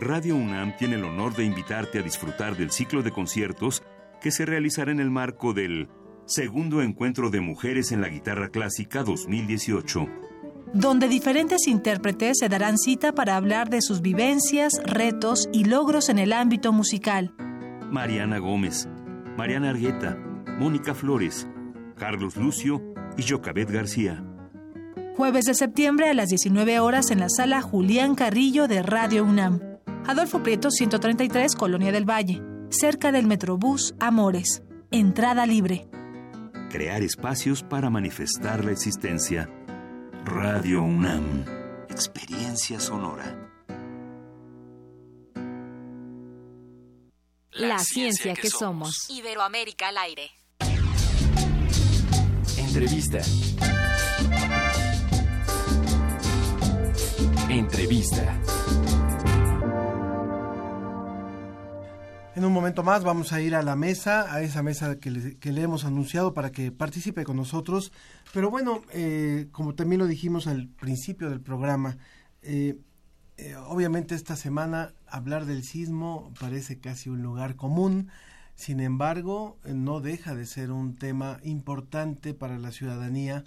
[0.00, 3.82] Radio UNAM tiene el honor de invitarte a disfrutar del ciclo de conciertos
[4.22, 5.90] que se realizará en el marco del
[6.24, 10.06] Segundo Encuentro de Mujeres en la Guitarra Clásica 2018
[10.72, 16.18] donde diferentes intérpretes se darán cita para hablar de sus vivencias, retos y logros en
[16.20, 17.34] el ámbito musical.
[17.90, 18.88] Mariana Gómez,
[19.36, 20.16] Mariana Argueta,
[20.60, 21.48] Mónica Flores,
[21.96, 22.82] Carlos Lucio
[23.16, 24.22] y Jocabet García.
[25.16, 29.58] Jueves de septiembre a las 19 horas en la sala Julián Carrillo de Radio UNAM.
[30.06, 34.62] Adolfo Prieto 133, Colonia del Valle, cerca del Metrobús Amores.
[34.90, 35.88] Entrada libre.
[36.68, 39.48] Crear espacios para manifestar la existencia.
[40.26, 41.46] Radio UNAM.
[41.88, 43.48] Experiencia sonora.
[47.52, 49.08] La, ciencia, que, somos.
[49.08, 50.30] Iberoamérica al aire.
[52.70, 53.20] Entrevista.
[57.48, 58.40] Entrevista.
[62.36, 65.62] En un momento más vamos a ir a la mesa, a esa mesa que le,
[65.62, 67.90] hemos anunciado para que participe con nosotros.
[68.32, 71.98] Pero bueno, eh, como también lo dijimos al principio del programa,
[72.42, 72.78] eh,
[73.36, 78.10] eh, obviamente esta semana hablar del sismo parece casi un lugar común.
[78.60, 83.42] Sin embargo, no deja de ser un tema importante para la ciudadanía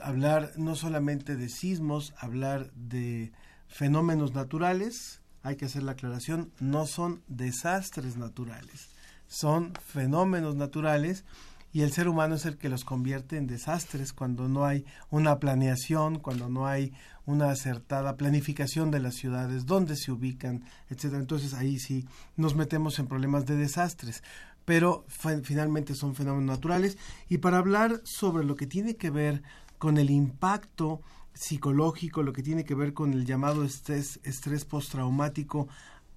[0.00, 3.30] hablar no solamente de sismos, hablar de
[3.66, 8.88] fenómenos naturales, hay que hacer la aclaración, no son desastres naturales,
[9.26, 11.26] son fenómenos naturales
[11.72, 15.38] y el ser humano es el que los convierte en desastres cuando no hay una
[15.38, 16.92] planeación, cuando no hay
[17.26, 21.20] una acertada planificación de las ciudades, dónde se ubican, etcétera.
[21.20, 24.22] Entonces ahí sí nos metemos en problemas de desastres,
[24.64, 25.04] pero
[25.42, 29.42] finalmente son fenómenos naturales y para hablar sobre lo que tiene que ver
[29.76, 31.00] con el impacto
[31.34, 35.68] psicológico, lo que tiene que ver con el llamado estrés, estrés postraumático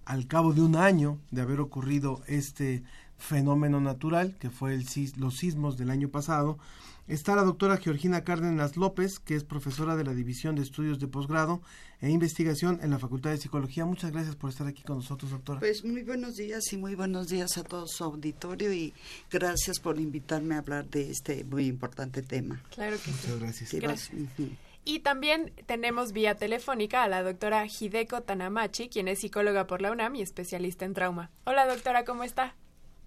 [0.06, 2.84] al cabo de un año de haber ocurrido este
[3.22, 4.86] fenómeno natural, que fue el,
[5.18, 6.58] los sismos del año pasado.
[7.08, 11.08] Está la doctora Georgina Cárdenas López, que es profesora de la División de Estudios de
[11.08, 11.62] Posgrado
[12.00, 13.86] e Investigación en la Facultad de Psicología.
[13.86, 15.60] Muchas gracias por estar aquí con nosotros, doctora.
[15.60, 18.94] Pues muy buenos días y muy buenos días a todo su auditorio y
[19.30, 22.62] gracias por invitarme a hablar de este muy importante tema.
[22.74, 23.74] Claro que Muchas gracias.
[23.74, 24.28] gracias.
[24.84, 29.92] Y también tenemos vía telefónica a la doctora Hideko Tanamachi, quien es psicóloga por la
[29.92, 31.30] UNAM y especialista en trauma.
[31.44, 32.56] Hola doctora, ¿cómo está?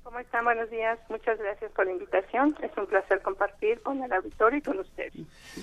[0.05, 0.45] ¿Cómo están?
[0.45, 0.99] Buenos días.
[1.09, 2.55] Muchas gracias por la invitación.
[2.63, 5.11] Es un placer compartir con el auditorio y con usted.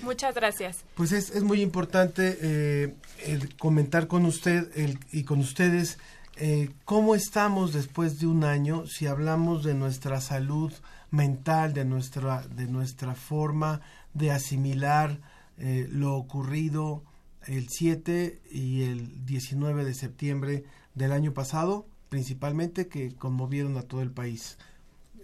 [0.02, 0.84] Muchas gracias.
[0.96, 6.00] Pues es, es muy importante eh, el comentar con usted el, y con ustedes
[6.36, 10.72] eh, cómo estamos después de un año, si hablamos de nuestra salud
[11.12, 13.80] mental, de nuestra, de nuestra forma
[14.12, 15.18] de asimilar
[15.58, 17.04] eh, lo ocurrido
[17.46, 20.64] el 7 y el 19 de septiembre
[20.94, 24.58] del año pasado principalmente que conmovieron a todo el país.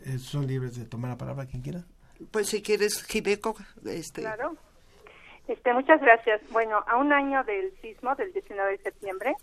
[0.07, 1.85] Eh, son libres de tomar la palabra quien quiera.
[2.31, 3.55] Pues si quieres, Jibeco.
[3.85, 4.23] Este...
[4.23, 4.57] Claro.
[5.49, 6.41] Este, muchas gracias.
[6.51, 9.35] Bueno, a un año del sismo del 19 de septiembre,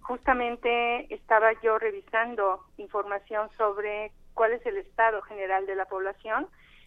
[0.00, 6.46] justamente estaba yo revisando información sobre cuál es el estado general de la población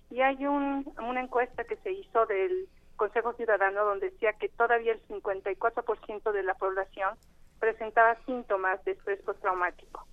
[0.09, 4.93] y hay un, una encuesta que se hizo del Consejo Ciudadano donde decía que todavía
[4.93, 7.15] el 54% de la población
[7.61, 10.05] presentaba síntomas de estrés postraumático,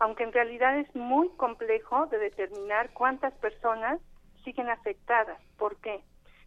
[0.00, 4.00] aunque en realidad es muy complejo de determinar cuántas personas
[4.42, 5.38] siguen afectadas.
[5.58, 6.02] ¿Por qué?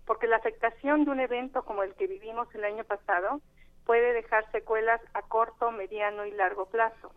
[0.05, 3.39] Porque la afectación de un evento como el que vivimos el año pasado
[3.85, 7.11] puede dejar secuelas a corto, mediano y largo plazo.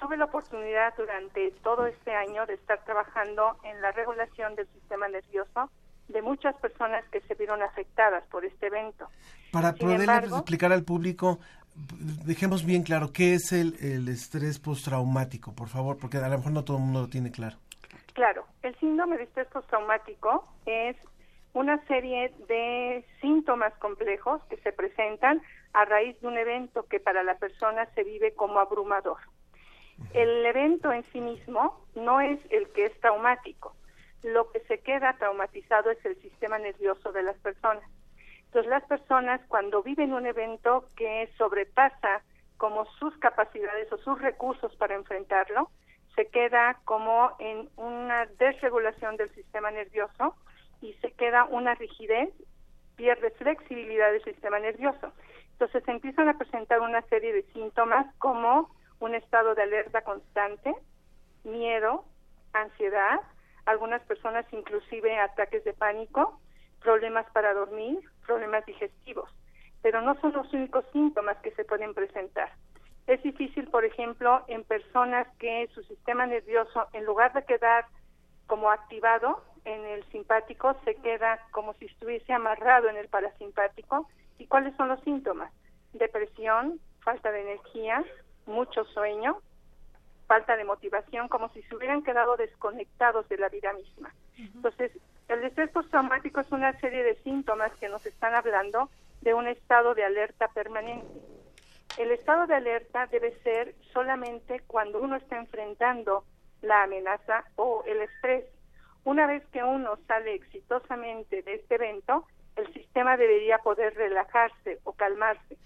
[0.00, 5.08] Tuve la oportunidad durante todo este año de estar trabajando en la regulación del sistema
[5.08, 5.70] nervioso
[6.08, 9.08] de muchas personas que se vieron afectadas por este evento.
[9.52, 11.38] Para poder explicar al público,
[12.24, 16.52] dejemos bien claro qué es el, el estrés postraumático, por favor, porque a lo mejor
[16.52, 17.56] no todo el mundo lo tiene claro.
[18.14, 20.96] Claro, el síndrome de estrés postraumático es
[21.52, 27.22] una serie de síntomas complejos que se presentan a raíz de un evento que para
[27.22, 29.18] la persona se vive como abrumador.
[30.12, 33.74] El evento en sí mismo no es el que es traumático.
[34.22, 37.84] Lo que se queda traumatizado es el sistema nervioso de las personas.
[38.46, 42.22] Entonces las personas cuando viven un evento que sobrepasa
[42.56, 45.70] como sus capacidades o sus recursos para enfrentarlo,
[46.14, 50.34] se queda como en una desregulación del sistema nervioso
[50.80, 52.30] y se queda una rigidez,
[52.96, 55.12] pierde flexibilidad del sistema nervioso.
[55.52, 58.70] Entonces empiezan a presentar una serie de síntomas como
[59.00, 60.74] un estado de alerta constante,
[61.44, 62.04] miedo,
[62.52, 63.20] ansiedad,
[63.66, 66.40] algunas personas inclusive ataques de pánico,
[66.80, 69.30] problemas para dormir, problemas digestivos,
[69.82, 72.50] pero no son los únicos síntomas que se pueden presentar.
[73.06, 77.86] Es difícil, por ejemplo, en personas que su sistema nervioso, en lugar de quedar
[78.46, 84.08] como activado en el simpático, se queda como si estuviese amarrado en el parasimpático.
[84.38, 85.52] ¿Y cuáles son los síntomas?
[85.92, 88.04] Depresión, falta de energía,
[88.46, 89.40] mucho sueño,
[90.26, 94.12] falta de motivación, como si se hubieran quedado desconectados de la vida misma.
[94.36, 94.92] Entonces,
[95.28, 98.90] el estrés postraumático es una serie de síntomas que nos están hablando
[99.22, 101.20] de un estado de alerta permanente.
[101.98, 106.24] El estado de alerta debe ser solamente cuando uno está enfrentando
[106.62, 108.44] la amenaza o el estrés.
[109.04, 114.92] Una vez que uno sale exitosamente de este evento, el sistema debería poder relajarse o
[114.92, 115.56] calmarse.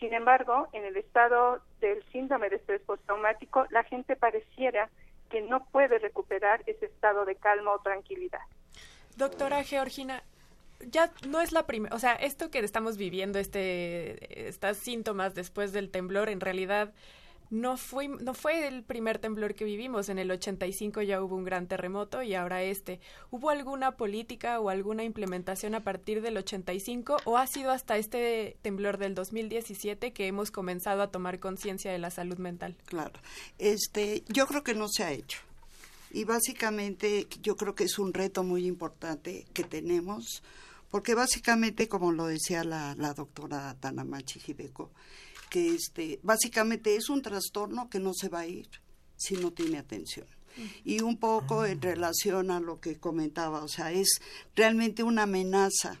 [0.00, 4.88] Sin embargo, en el estado del síndrome de estrés postraumático, la gente pareciera
[5.30, 8.40] que no puede recuperar ese estado de calma o tranquilidad.
[9.16, 10.22] Doctora Georgina,
[10.80, 15.72] ya no es la primera, o sea, esto que estamos viviendo, este, estas síntomas después
[15.72, 16.92] del temblor, en realidad
[17.50, 20.08] no fue, no fue el primer temblor que vivimos.
[20.08, 23.00] En el 85 ya hubo un gran terremoto y ahora este.
[23.30, 28.56] ¿Hubo alguna política o alguna implementación a partir del 85 o ha sido hasta este
[28.62, 32.76] temblor del 2017 que hemos comenzado a tomar conciencia de la salud mental?
[32.84, 33.18] Claro.
[33.58, 35.40] Este, yo creo que no se ha hecho.
[36.12, 40.42] Y básicamente yo creo que es un reto muy importante que tenemos,
[40.90, 44.90] porque básicamente, como lo decía la, la doctora Tanamachi Jibeco,
[45.50, 48.68] que este, básicamente es un trastorno que no se va a ir
[49.16, 50.26] si no tiene atención.
[50.84, 54.20] Y un poco en relación a lo que comentaba, o sea, es
[54.56, 56.00] realmente una amenaza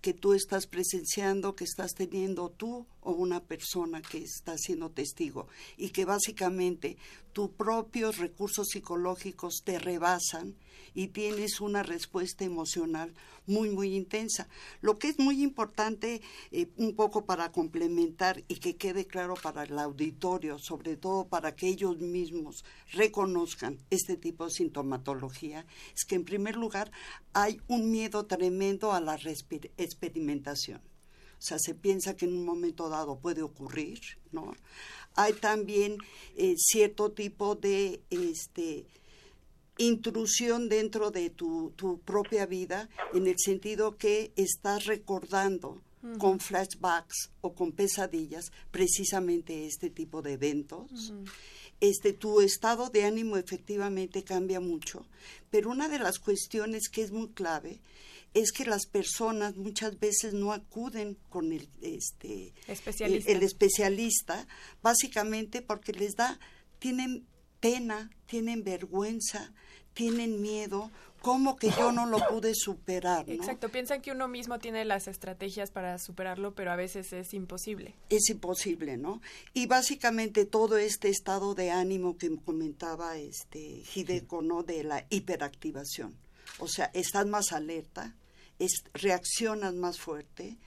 [0.00, 5.48] que tú estás presenciando, que estás teniendo tú o una persona que está siendo testigo
[5.76, 6.96] y que básicamente
[7.32, 10.56] tus propios recursos psicológicos te rebasan
[10.94, 13.14] y tienes una respuesta emocional
[13.46, 14.48] muy, muy intensa.
[14.80, 16.20] Lo que es muy importante,
[16.50, 21.54] eh, un poco para complementar y que quede claro para el auditorio, sobre todo para
[21.54, 26.90] que ellos mismos reconozcan este tipo de sintomatología, es que en primer lugar
[27.32, 29.16] hay un miedo tremendo a la
[29.76, 30.89] experimentación.
[31.40, 33.98] O sea, se piensa que en un momento dado puede ocurrir,
[34.30, 34.54] ¿no?
[35.14, 35.96] Hay también
[36.36, 38.84] eh, cierto tipo de este,
[39.78, 41.72] intrusión dentro de tu,
[42.04, 45.80] propia vida, en el sentido que estás recordando
[46.18, 51.14] con flashbacks o con pesadillas precisamente este tipo de eventos.
[51.80, 55.06] Este, tu estado de ánimo efectivamente cambia mucho,
[55.50, 57.80] pero una de las cuestiones que es muy clave
[58.34, 63.30] es que las personas muchas veces no acuden con el, este, especialista.
[63.30, 64.46] El, especialista,
[64.82, 66.38] básicamente porque les da,
[66.78, 67.26] tienen
[67.60, 69.52] pena, tienen vergüenza,
[69.94, 73.26] tienen miedo, como que yo no lo pude superar.
[73.28, 73.34] ¿no?
[73.34, 77.94] Exacto, piensan que uno mismo tiene las estrategias para superarlo, pero a veces es imposible.
[78.08, 79.20] Es imposible, ¿no?
[79.52, 84.62] Y básicamente todo este estado de ánimo que comentaba este Hideko, ¿no?
[84.62, 86.16] De la hiperactivación.
[86.58, 88.14] O sea, estás más alerta,
[88.60, 90.58] es, reaccionas más fuerte,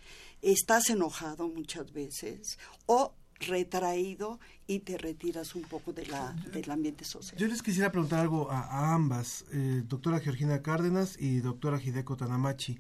[0.41, 7.05] estás enojado muchas veces o retraído y te retiras un poco de la, del ambiente
[7.05, 7.39] social.
[7.39, 12.77] Yo les quisiera preguntar algo a, ambas, eh, doctora Georgina Cárdenas y doctora Hideko Tanamachi.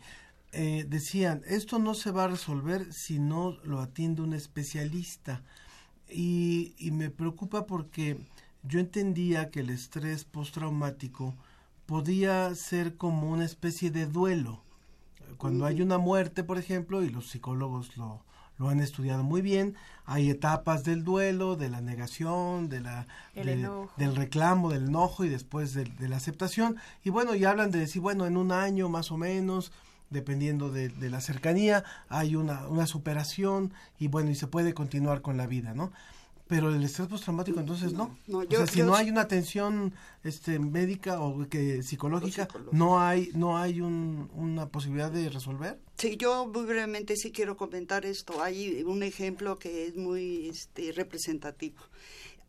[0.51, 5.43] Eh, decían, esto no se va a resolver si no lo atiende un especialista.
[6.09, 8.17] Y, y me preocupa porque
[8.63, 11.35] yo entendía que el estrés postraumático
[11.85, 14.63] podía ser como una especie de duelo
[15.37, 18.21] cuando hay una muerte, por ejemplo, y los psicólogos lo,
[18.57, 19.75] lo han estudiado muy bien,
[20.05, 25.73] hay etapas del duelo, de la negación, de la, del reclamo, del enojo y después
[25.73, 26.77] de, la aceptación.
[27.03, 29.71] Y bueno, y hablan de decir, bueno, en un año más o menos,
[30.09, 35.21] dependiendo de, de la cercanía, hay una, una superación y bueno, y se puede continuar
[35.21, 35.91] con la vida, ¿no?
[36.53, 38.15] Pero el estrés postraumático entonces no.
[38.31, 39.91] o sea, si no hay una atención
[40.23, 45.79] este médica o que psicológica, no hay no hay un, una posibilidad de resolver.
[45.97, 48.43] Sí, yo muy brevemente sí quiero comentar esto.
[48.43, 51.81] Hay un ejemplo que es muy este, representativo.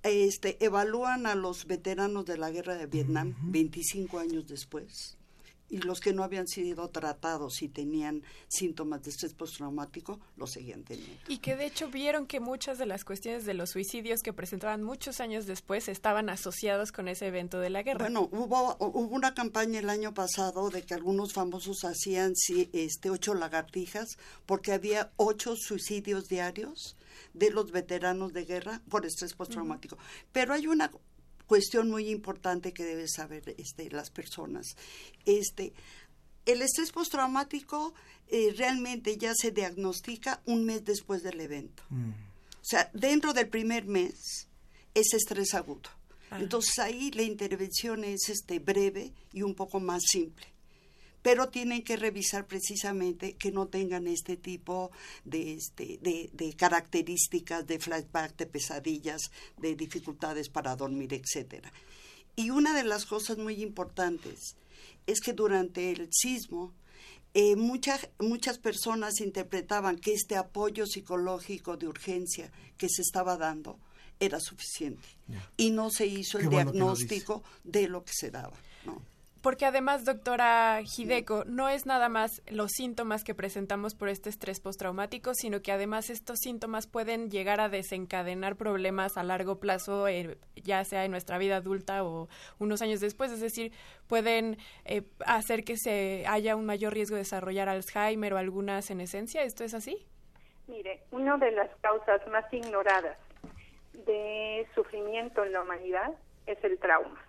[0.03, 5.17] Este, evalúan a los veteranos de la guerra de Vietnam 25 años después
[5.75, 10.85] y los que no habían sido tratados y tenían síntomas de estrés postraumático los seguían
[10.85, 11.19] teniendo.
[11.27, 14.85] Y que de hecho vieron que muchas de las cuestiones de los suicidios que presentaban
[14.85, 18.05] muchos años después estaban asociados con ese evento de la guerra.
[18.05, 22.35] Bueno, hubo, hubo una campaña el año pasado de que algunos famosos hacían
[22.73, 24.17] este, ocho lagartijas
[24.47, 26.97] porque había ocho suicidios diarios
[27.33, 29.99] de los veteranos de guerra por estrés postraumático.
[30.31, 30.93] Pero hay una
[31.47, 34.77] cuestión muy importante que deben saber este, las personas.
[35.25, 35.73] Este,
[36.47, 37.95] el estrés postraumático
[38.29, 41.83] eh, realmente ya se diagnostica un mes después del evento.
[41.91, 42.11] Mm.
[42.11, 44.49] O sea, dentro del primer mes
[44.95, 45.91] es estrés agudo.
[46.31, 46.39] Ah.
[46.41, 50.54] Entonces ahí la intervención es este, breve y un poco más simple
[51.25, 54.91] pero tienen que revisar precisamente que no tengan este tipo
[55.25, 61.73] de, este, de, características de flashback, de pesadillas, de dificultades para dormir, etcétera.
[62.37, 64.55] Y una de las cosas muy importantes
[65.07, 66.75] es que durante el sismo
[67.33, 73.79] eh, muchas, muchas personas interpretaban que este apoyo psicológico de urgencia que se estaba dando
[74.21, 75.09] era suficiente
[75.57, 78.59] y no se hizo el diagnóstico de lo que se daba.
[79.45, 84.59] Porque además, doctora Hideko, no es nada más los síntomas que presentamos por este estrés
[84.59, 90.39] postraumático, sino que además estos síntomas pueden llegar a desencadenar problemas a largo plazo, eh,
[90.57, 92.27] ya sea en nuestra vida adulta o
[92.59, 93.33] unos años después.
[93.33, 93.73] Es decir,
[94.09, 99.43] pueden eh, hacer que se haya un mayor riesgo de desarrollar Alzheimer o alguna senescencia.
[99.43, 100.07] ¿Esto es así?
[100.69, 103.19] Mire, una de las causas más ignoradas
[103.93, 106.15] de sufrimiento en la humanidad
[106.47, 107.21] es el trauma.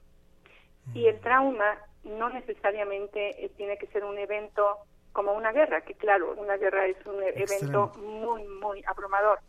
[0.93, 4.77] Y el trauma no necesariamente eh, tiene que ser un evento
[5.11, 9.39] como una guerra, que claro, una guerra es un evento muy, muy abrumador.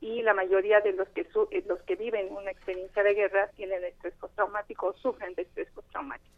[0.00, 3.84] Y la mayoría de los que, eh, los que viven una experiencia de guerra tienen
[3.84, 6.34] estrés postraumático o sufren de estrés postraumático.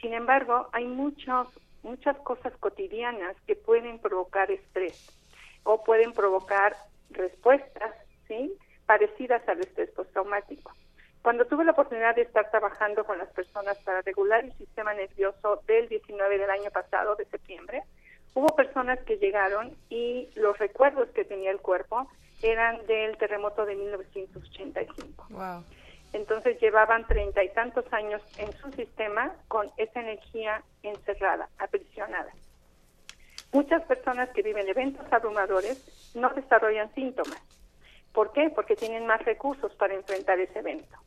[0.00, 1.48] Sin embargo, hay muchos,
[1.82, 5.06] muchas cosas cotidianas que pueden provocar estrés
[5.62, 6.74] o pueden provocar
[7.10, 7.94] respuestas
[8.26, 8.52] ¿sí?
[8.86, 10.72] parecidas al estrés postraumático.
[11.24, 15.62] Cuando tuve la oportunidad de estar trabajando con las personas para regular el sistema nervioso
[15.66, 17.82] del 19 del año pasado, de septiembre,
[18.34, 22.06] hubo personas que llegaron y los recuerdos que tenía el cuerpo
[22.42, 25.26] eran del terremoto de 1985.
[25.30, 25.64] Wow.
[26.12, 32.34] Entonces llevaban treinta y tantos años en su sistema con esa energía encerrada, aprisionada.
[33.50, 37.40] Muchas personas que viven eventos abrumadores no desarrollan síntomas.
[38.12, 38.50] ¿Por qué?
[38.54, 40.98] Porque tienen más recursos para enfrentar ese evento.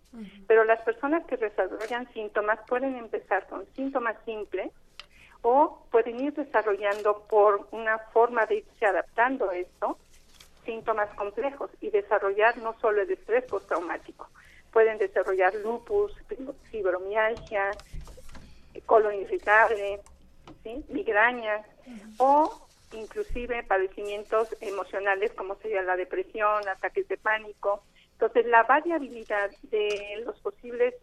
[0.48, 4.72] Pero las personas que desarrollan síntomas pueden empezar con síntomas simples
[5.42, 9.98] o pueden ir desarrollando por una forma de irse adaptando a esto
[10.66, 14.28] síntomas complejos y desarrollar no solo el estrés postraumático,
[14.72, 16.14] pueden desarrollar lupus,
[16.70, 17.72] fibromialgia,
[18.86, 20.02] colon irritable,
[20.64, 20.84] ¿sí?
[20.90, 21.66] migrañas
[22.18, 27.84] o inclusive padecimientos emocionales como sería la depresión, ataques de pánico.
[28.20, 30.96] Entonces, la variabilidad de los posibles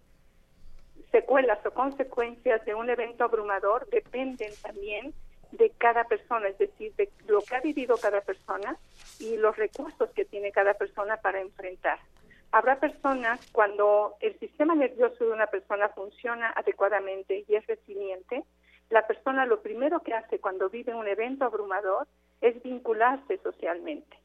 [1.13, 5.15] secuelas o consecuencias de un evento abrumador dependen también
[5.53, 8.77] de cada persona, es decir, de lo que ha vivido cada persona
[9.21, 12.01] y los recursos que tiene cada persona para enfrentar.
[12.51, 18.43] Habrá personas cuando el sistema nervioso de una persona funciona adecuadamente y es resiliente,
[18.91, 22.09] la persona lo primero que hace cuando vive un evento abrumador
[22.41, 24.24] es vincularse socialmente.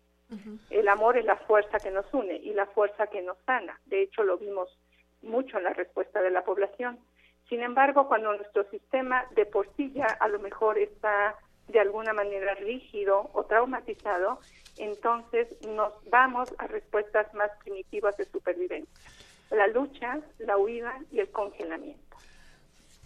[0.69, 3.79] El amor es la fuerza que nos une y la fuerza que nos sana.
[3.85, 4.77] De hecho, lo vimos
[5.21, 6.99] mucho en la respuesta de la población.
[7.47, 11.35] Sin embargo, cuando nuestro sistema de por sí ya a lo mejor está
[11.67, 14.39] de alguna manera rígido o traumatizado,
[14.77, 18.93] entonces nos vamos a respuestas más primitivas de supervivencia.
[19.51, 22.08] La lucha, la huida y el congelamiento.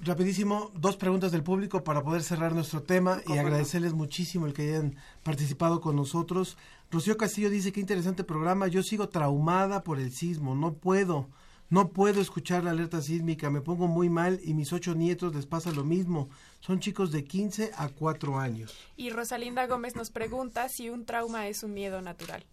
[0.02, 4.70] Rapidísimo, dos preguntas del público para poder cerrar nuestro tema y agradecerles muchísimo el que
[4.70, 6.58] hayan participado con nosotros.
[6.92, 11.30] Rocío Castillo dice, qué interesante programa, yo sigo traumada por el sismo, no puedo,
[11.70, 15.46] no puedo escuchar la alerta sísmica, me pongo muy mal y mis ocho nietos les
[15.46, 16.30] pasa lo mismo.
[16.60, 18.76] Son chicos de 15 a 4 años.
[18.98, 22.46] Y Rosalinda Gómez nos pregunta si un trauma es un miedo natural.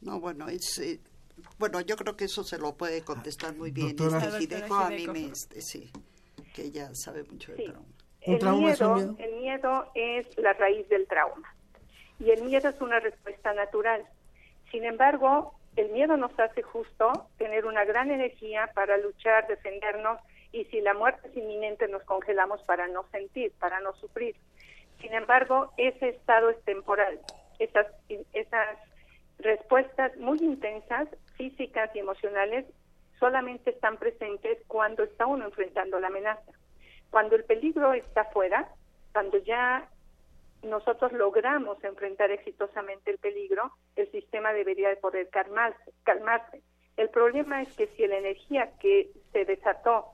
[0.00, 0.78] No, bueno, es...
[0.78, 1.00] Eh,
[1.58, 3.96] bueno, yo creo que eso se lo puede contestar muy bien.
[3.96, 4.38] Doctora.
[4.38, 5.90] Este Doctora a mí me, este, sí,
[6.54, 7.86] que ella sabe mucho de trauma.
[8.26, 9.16] ¿Un el trauma es un miedo, miedo?
[9.18, 11.54] El miedo es la raíz del trauma.
[12.18, 14.04] Y el miedo es una respuesta natural.
[14.70, 20.18] Sin embargo, el miedo nos hace justo tener una gran energía para luchar, defendernos
[20.52, 24.36] y si la muerte es inminente nos congelamos para no sentir, para no sufrir.
[25.00, 27.20] Sin embargo, ese estado es temporal.
[27.58, 27.86] Esas,
[28.32, 28.78] esas
[29.38, 32.66] respuestas muy intensas, físicas y emocionales,
[33.20, 36.52] solamente están presentes cuando está uno enfrentando la amenaza.
[37.10, 38.68] Cuando el peligro está fuera,
[39.12, 39.88] cuando ya
[40.62, 46.62] nosotros logramos enfrentar exitosamente el peligro, el sistema debería de poder calmarse, calmarse.
[46.96, 50.06] El problema es que si la energía que se desató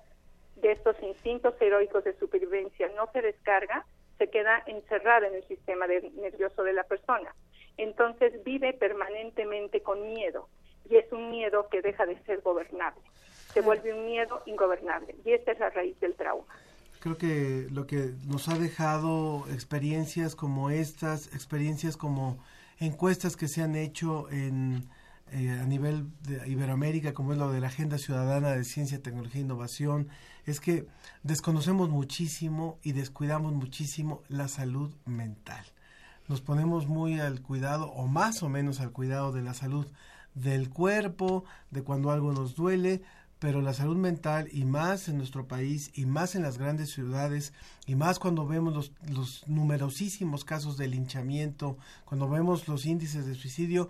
[0.57, 3.86] de estos instintos heroicos de supervivencia no se descarga,
[4.18, 7.34] se queda encerrada en el sistema nervioso de la persona.
[7.76, 10.48] Entonces vive permanentemente con miedo
[10.89, 13.01] y es un miedo que deja de ser gobernable.
[13.53, 16.47] Se vuelve un miedo ingobernable y esta es la raíz del trauma.
[17.01, 22.39] Creo que lo que nos ha dejado experiencias como estas, experiencias como
[22.80, 24.89] encuestas que se han hecho en,
[25.32, 29.41] eh, a nivel de Iberoamérica, como es lo de la Agenda Ciudadana de Ciencia, Tecnología
[29.41, 30.09] e Innovación,
[30.47, 30.87] es que
[31.22, 35.64] desconocemos muchísimo y descuidamos muchísimo la salud mental.
[36.28, 39.87] Nos ponemos muy al cuidado, o más o menos al cuidado de la salud
[40.37, 43.03] del cuerpo, de cuando algo nos duele,
[43.39, 47.53] pero la salud mental y más en nuestro país y más en las grandes ciudades
[47.87, 53.34] y más cuando vemos los, los numerosísimos casos de linchamiento, cuando vemos los índices de
[53.34, 53.89] suicidio,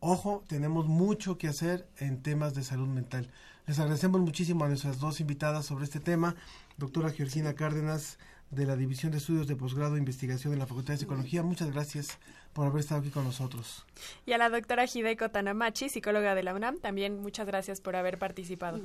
[0.00, 3.30] ojo, tenemos mucho que hacer en temas de salud mental.
[3.66, 6.34] Les agradecemos muchísimo a nuestras dos invitadas sobre este tema,
[6.76, 8.18] doctora Georgina Cárdenas
[8.50, 11.42] de la División de Estudios de Posgrado e Investigación de la Facultad de Psicología.
[11.42, 12.18] Muchas gracias
[12.52, 13.84] por haber estado aquí con nosotros.
[14.26, 18.18] Y a la doctora Hideko Tanamachi, psicóloga de la UNAM, también muchas gracias por haber
[18.18, 18.80] participado.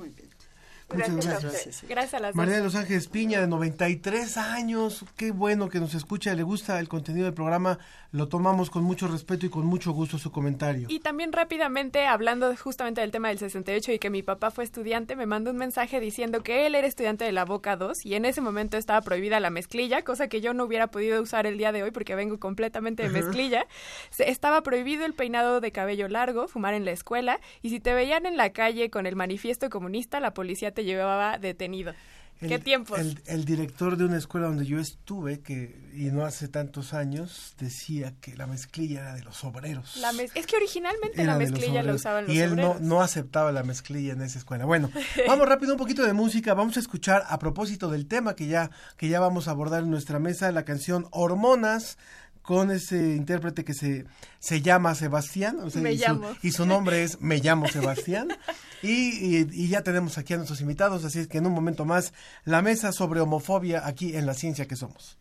[0.92, 2.14] Muchas Gracias a gracias.
[2.14, 2.62] a las María de.
[2.64, 5.04] Los Ángeles Piña, de 93 años.
[5.16, 7.78] Qué bueno que nos escucha, le gusta el contenido del programa.
[8.12, 10.86] Lo tomamos con mucho respeto y con mucho gusto su comentario.
[10.90, 15.14] Y también rápidamente, hablando justamente del tema del 68 y que mi papá fue estudiante,
[15.14, 18.24] me mandó un mensaje diciendo que él era estudiante de la Boca 2 y en
[18.24, 21.70] ese momento estaba prohibida la mezclilla, cosa que yo no hubiera podido usar el día
[21.70, 23.66] de hoy porque vengo completamente de mezclilla.
[24.10, 27.94] Se- estaba prohibido el peinado de cabello largo, fumar en la escuela y si te
[27.94, 31.92] veían en la calle con el manifiesto comunista, la policía te llevaba detenido.
[32.40, 32.98] ¿Qué tiempos?
[32.98, 37.54] El, el director de una escuela donde yo estuve, que y no hace tantos años,
[37.58, 39.98] decía que la mezclilla era de los obreros.
[39.98, 42.00] La mez- es que originalmente Era la mezclilla la obreros.
[42.00, 42.80] usaban los y él no, obreros.
[42.80, 44.64] no aceptaba la mezclilla en esa escuela.
[44.64, 44.90] Bueno,
[45.28, 46.54] vamos rápido un poquito de música.
[46.54, 49.90] Vamos a escuchar a propósito del tema que ya que ya vamos a abordar en
[49.90, 51.98] nuestra mesa la canción Hormonas
[52.42, 54.06] con ese intérprete que se,
[54.38, 56.28] se llama Sebastián, o sea, Me y, su, llamo.
[56.42, 58.28] y su nombre es Me llamo Sebastián.
[58.82, 61.84] Y, y- y ya tenemos aquí a nuestros invitados, así es que en un momento
[61.84, 62.14] más,
[62.46, 65.18] la mesa sobre homofobia aquí en La Ciencia que Somos.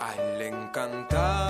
[0.00, 1.47] A él le encantaba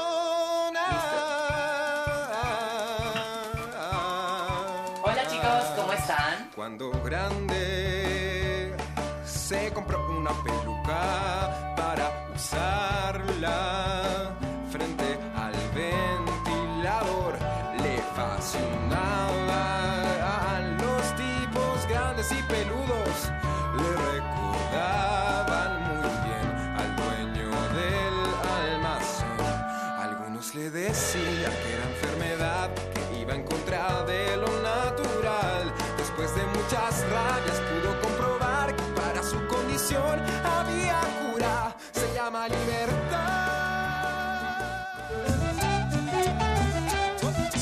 [5.01, 6.49] Hola chicos, ¿cómo están?
[6.55, 8.75] Cuando grande
[9.25, 12.88] se compró una peluca para usarla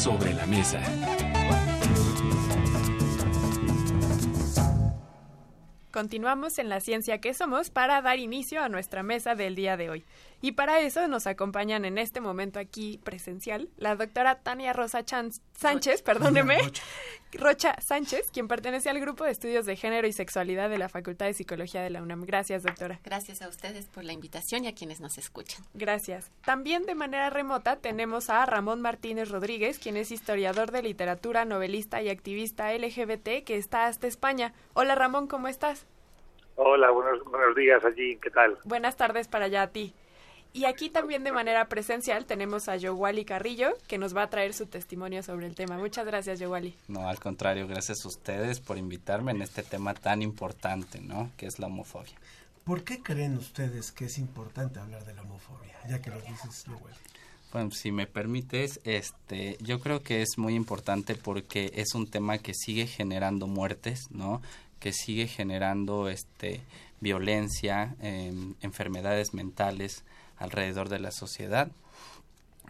[0.07, 0.79] Sobre la mesa.
[5.91, 9.89] Continuamos en la ciencia que somos para dar inicio a nuestra mesa del día de
[9.89, 10.05] hoy.
[10.41, 15.31] Y para eso nos acompañan en este momento aquí presencial la doctora Tania Rosa Chan-
[15.57, 16.59] Sánchez, perdóneme,
[17.33, 21.25] Rocha Sánchez, quien pertenece al grupo de estudios de género y sexualidad de la Facultad
[21.25, 22.25] de Psicología de la UNAM.
[22.25, 22.99] Gracias, doctora.
[23.03, 25.65] Gracias a ustedes por la invitación y a quienes nos escuchan.
[25.73, 26.31] Gracias.
[26.45, 32.01] También de manera remota tenemos a Ramón Martínez Rodríguez, quien es historiador de literatura, novelista
[32.01, 34.53] y activista LGBT que está hasta España.
[34.73, 35.85] Hola Ramón, ¿cómo estás?
[36.55, 38.57] Hola, buenos, buenos días allí, ¿qué tal?
[38.63, 39.93] Buenas tardes para allá a ti.
[40.53, 44.53] Y aquí también de manera presencial tenemos a Yowali Carrillo, que nos va a traer
[44.53, 45.77] su testimonio sobre el tema.
[45.77, 46.75] Muchas gracias, Yowali.
[46.87, 51.31] No, al contrario, gracias a ustedes por invitarme en este tema tan importante, ¿no?
[51.37, 52.13] Que es la homofobia.
[52.63, 55.73] ¿Por qué creen ustedes que es importante hablar de la homofobia?
[55.87, 56.95] Ya que lo dices, Lowell.
[57.53, 62.39] Bueno, si me permites, este, yo creo que es muy importante porque es un tema
[62.39, 64.41] que sigue generando muertes, ¿no?
[64.79, 66.61] Que sigue generando, este,
[66.99, 70.03] violencia, em, enfermedades mentales
[70.37, 71.71] alrededor de la sociedad.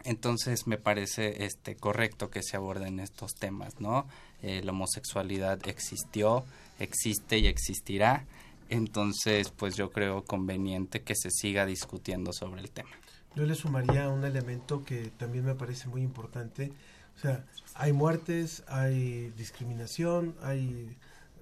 [0.04, 4.06] Entonces me parece este correcto que se aborden estos temas, ¿no?
[4.42, 6.44] Eh, la homosexualidad existió,
[6.78, 8.24] existe y existirá.
[8.68, 12.90] Entonces, pues yo creo conveniente que se siga discutiendo sobre el tema.
[13.34, 16.72] Yo le sumaría un elemento que también me parece muy importante.
[17.16, 17.44] O sea,
[17.74, 20.96] hay muertes, hay discriminación, hay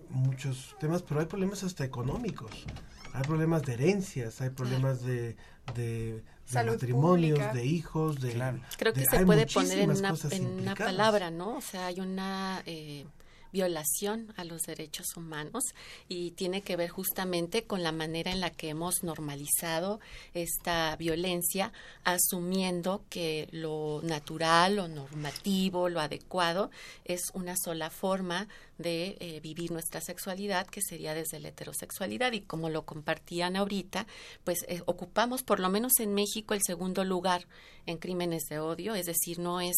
[0.09, 2.65] muchos temas, pero hay problemas hasta económicos.
[3.13, 5.37] Hay problemas de herencias, hay problemas de,
[5.75, 7.55] de, matrimonios, pública.
[7.55, 8.33] de hijos, de...
[8.77, 11.57] Creo que de- se puede poner en una, en palabra, ¿no?
[11.57, 13.07] O sea, hay una eh,
[13.53, 15.65] violación a los derechos humanos
[16.09, 19.99] y tiene que ver justamente con la manera en la que hemos normalizado
[20.35, 21.73] esta violencia,
[22.05, 26.71] asumiendo que lo natural, lo normativo, lo adecuado
[27.05, 28.47] es una sola forma
[28.79, 32.33] de eh, vivir nuestra sexualidad, que sería desde la heterosexualidad.
[32.33, 34.07] Y como lo compartían ahorita,
[34.45, 37.47] pues eh, ocupamos, por lo menos en México, el segundo lugar
[37.87, 39.77] en crímenes de odio, es decir, no es,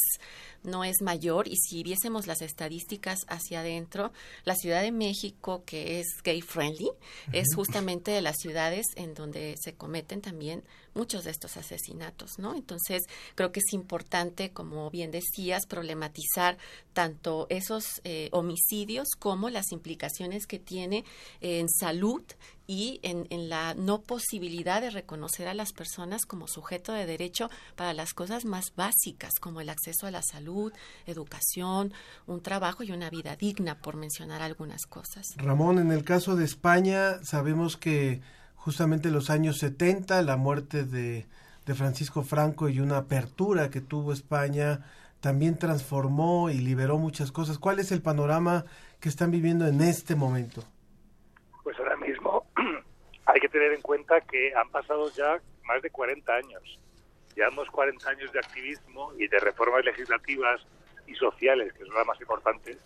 [0.62, 1.46] no es mayor.
[1.46, 4.12] Y si viésemos las estadísticas hacia adentro,
[4.44, 6.90] la Ciudad de México, que es gay friendly,
[7.32, 10.64] es justamente de las ciudades en donde se cometen también
[10.98, 12.56] muchos de estos asesinatos, ¿no?
[12.56, 13.04] Entonces,
[13.36, 16.58] creo que es importante, como bien decías, problematizar
[16.92, 21.04] tanto esos eh, homicidios como las implicaciones que tiene
[21.40, 22.22] en salud
[22.66, 27.48] y en, en la no posibilidad de reconocer a las personas como sujeto de derecho
[27.76, 30.72] para las cosas más básicas, como el acceso a la salud,
[31.06, 31.92] educación,
[32.26, 35.28] un trabajo y una vida digna, por mencionar algunas cosas.
[35.36, 38.20] Ramón, en el caso de España, sabemos que
[38.58, 41.26] justamente los años 70, la muerte de,
[41.66, 44.80] de Francisco Franco y una apertura que tuvo España
[45.20, 47.58] también transformó y liberó muchas cosas.
[47.58, 48.64] ¿Cuál es el panorama
[49.00, 50.62] que están viviendo en este momento?
[51.62, 52.46] Pues ahora mismo
[53.26, 56.78] hay que tener en cuenta que han pasado ya más de 40 años.
[57.36, 60.60] Llevamos 40 años de activismo y de reformas legislativas
[61.06, 62.78] y sociales, que son las más importantes,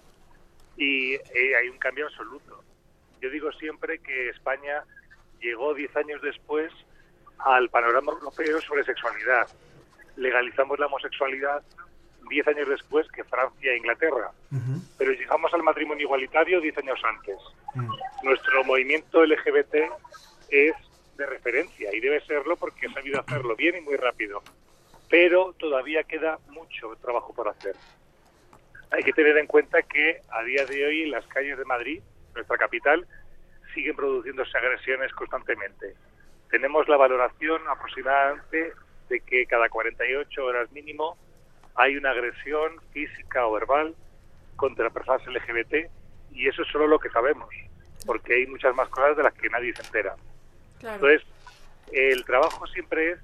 [0.77, 2.63] y eh, hay un cambio absoluto.
[3.21, 4.85] Yo digo siempre que España
[5.43, 6.73] llegó 10 años después
[7.39, 9.49] al panorama europeo sobre sexualidad.
[10.17, 11.63] Legalizamos la homosexualidad
[12.29, 14.31] 10 años después que Francia e Inglaterra,
[14.97, 17.37] pero llegamos al matrimonio igualitario 10 años antes.
[18.23, 19.75] Nuestro movimiento LGBT
[20.49, 20.75] es
[21.17, 24.43] de referencia y debe serlo porque ha sabido hacerlo bien y muy rápido,
[25.11, 27.75] pero todavía queda mucho trabajo por hacer.
[28.91, 32.03] Hay que tener en cuenta que a día de hoy en las calles de Madrid,
[32.35, 33.07] nuestra capital,
[33.73, 35.95] siguen produciéndose agresiones constantemente.
[36.51, 38.73] Tenemos la valoración aproximadamente
[39.09, 41.17] de que cada 48 horas mínimo
[41.75, 43.95] hay una agresión física o verbal
[44.57, 45.91] contra personas LGBT
[46.33, 47.49] y eso es solo lo que sabemos,
[48.07, 50.15] porque hay muchas más cosas de las que nadie se entera.
[50.83, 51.23] Entonces,
[51.93, 53.19] el trabajo siempre es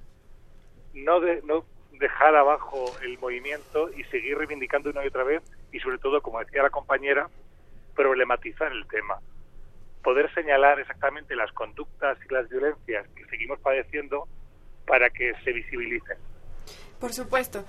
[0.94, 5.42] no, de, no dejar abajo el movimiento y seguir reivindicando una y otra vez
[5.72, 7.28] y sobre todo, como decía la compañera,
[7.94, 9.18] problematizar el tema.
[10.02, 14.26] Poder señalar exactamente las conductas y las violencias que seguimos padeciendo
[14.86, 16.16] para que se visibilicen.
[16.98, 17.64] Por supuesto.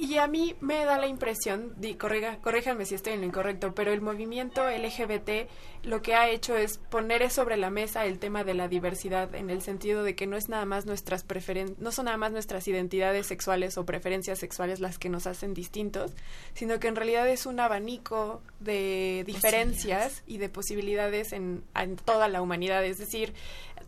[0.00, 3.74] Y a mí me da la impresión, di, corriga, corríjanme si estoy en lo incorrecto,
[3.74, 5.46] pero el movimiento LGBT
[5.82, 9.50] lo que ha hecho es poner sobre la mesa el tema de la diversidad en
[9.50, 12.66] el sentido de que no es nada más nuestras preferen no son nada más nuestras
[12.66, 16.12] identidades sexuales o preferencias sexuales las que nos hacen distintos,
[16.54, 22.28] sino que en realidad es un abanico de diferencias y de posibilidades en, en toda
[22.28, 22.84] la humanidad.
[22.86, 23.34] Es decir,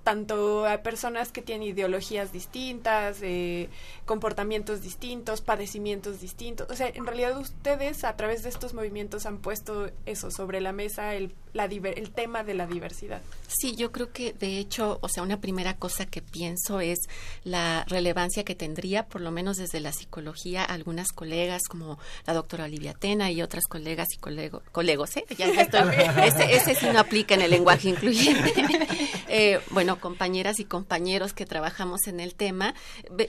[0.02, 3.68] tanto a personas que tienen ideologías distintas, eh,
[4.04, 6.68] comportamientos distintos, padecimientos distintos.
[6.70, 10.72] O sea, en realidad ustedes a través de estos movimientos han puesto eso sobre la
[10.72, 13.22] mesa, el, la, el tema de la diversidad.
[13.46, 16.98] Sí, yo creo que de hecho, o sea, una primera cosa que pienso es
[17.44, 22.64] la relevancia que tendría, por lo menos desde la psicología, algunas colegas como la doctora
[22.64, 25.24] Olivia Tena y otras colegas y colego, colegos, ¿eh?
[25.38, 25.82] Ya, estoy,
[26.24, 28.52] ese, ese sí no aplica en el lenguaje incluyente.
[29.34, 32.74] eh, bueno, compañeras y compañeros que trabajamos en el tema,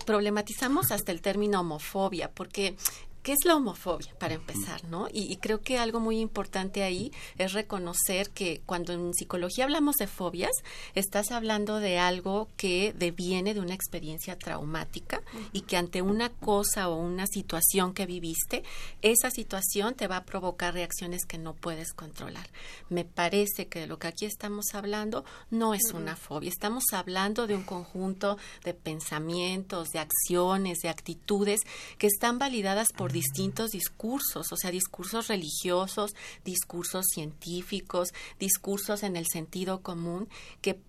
[0.05, 2.75] problematizamos hasta el término homofobia, porque
[3.23, 5.07] ¿Qué es la homofobia, para empezar, no?
[5.09, 10.07] Y, creo que algo muy importante ahí es reconocer que cuando en psicología hablamos de
[10.07, 10.51] fobias,
[10.93, 15.21] estás hablando de algo que deviene de una experiencia traumática
[15.53, 18.63] y que ante una cosa o una situación que viviste,
[19.01, 22.49] esa situación te va a provocar reacciones que no puedes controlar.
[22.89, 27.55] Me parece que lo que aquí estamos hablando no es una fobia, estamos hablando de
[27.55, 31.61] un conjunto de pensamientos, de acciones, de actitudes
[31.97, 38.09] que están validadas por distintos discursos, o sea, discursos religiosos, discursos científicos,
[38.39, 40.27] discursos en el sentido común
[40.61, 40.81] que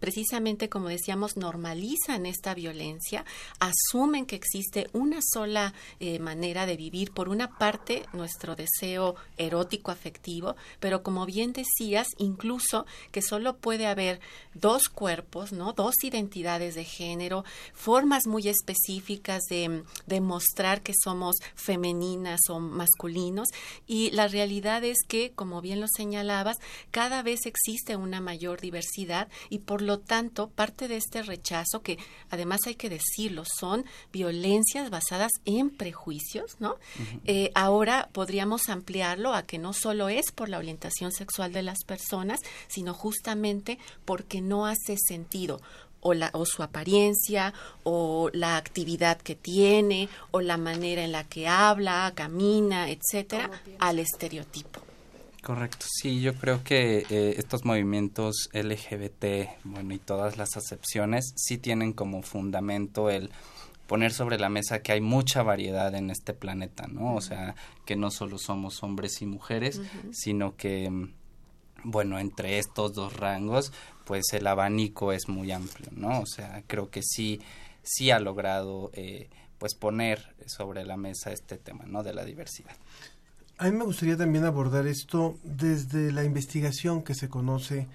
[0.00, 3.24] precisamente como decíamos, normalizan esta violencia,
[3.58, 9.90] asumen que existe una sola eh, manera de vivir, por una parte nuestro deseo erótico
[9.90, 14.20] afectivo, pero como bien decías, incluso que solo puede haber
[14.54, 15.72] dos cuerpos, ¿no?
[15.72, 17.44] Dos identidades de género,
[17.74, 23.48] formas muy específicas de demostrar que somos femeninas o masculinos
[23.86, 26.56] y la realidad es que, como bien lo señalabas,
[26.90, 31.98] cada vez existe una mayor diversidad y por lo tanto parte de este rechazo que
[32.30, 36.76] además hay que decirlo son violencias basadas en prejuicios, ¿no?
[37.24, 41.84] Eh, ahora podríamos ampliarlo a que no solo es por la orientación sexual de las
[41.84, 45.60] personas, sino justamente porque no hace sentido
[46.00, 51.24] o, la, o su apariencia, o la actividad que tiene, o la manera en la
[51.24, 54.87] que habla, camina, etcétera, al estereotipo.
[55.42, 61.58] Correcto, sí, yo creo que eh, estos movimientos LGBT, bueno, y todas las acepciones sí
[61.58, 63.30] tienen como fundamento el
[63.86, 67.14] poner sobre la mesa que hay mucha variedad en este planeta, ¿no?
[67.14, 67.54] O sea,
[67.86, 69.80] que no solo somos hombres y mujeres,
[70.12, 70.90] sino que,
[71.84, 73.72] bueno, entre estos dos rangos,
[74.04, 76.20] pues el abanico es muy amplio, ¿no?
[76.20, 77.40] O sea, creo que sí,
[77.82, 82.02] sí ha logrado, eh, pues, poner sobre la mesa este tema, ¿no?
[82.02, 82.76] De la diversidad.
[83.60, 87.88] A mí me gustaría también abordar esto desde la investigación que se conoce,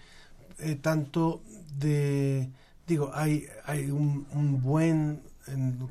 [0.60, 1.42] eh, tanto
[1.78, 2.50] de,
[2.86, 4.26] digo, hay, hay un,
[4.62, 5.22] buen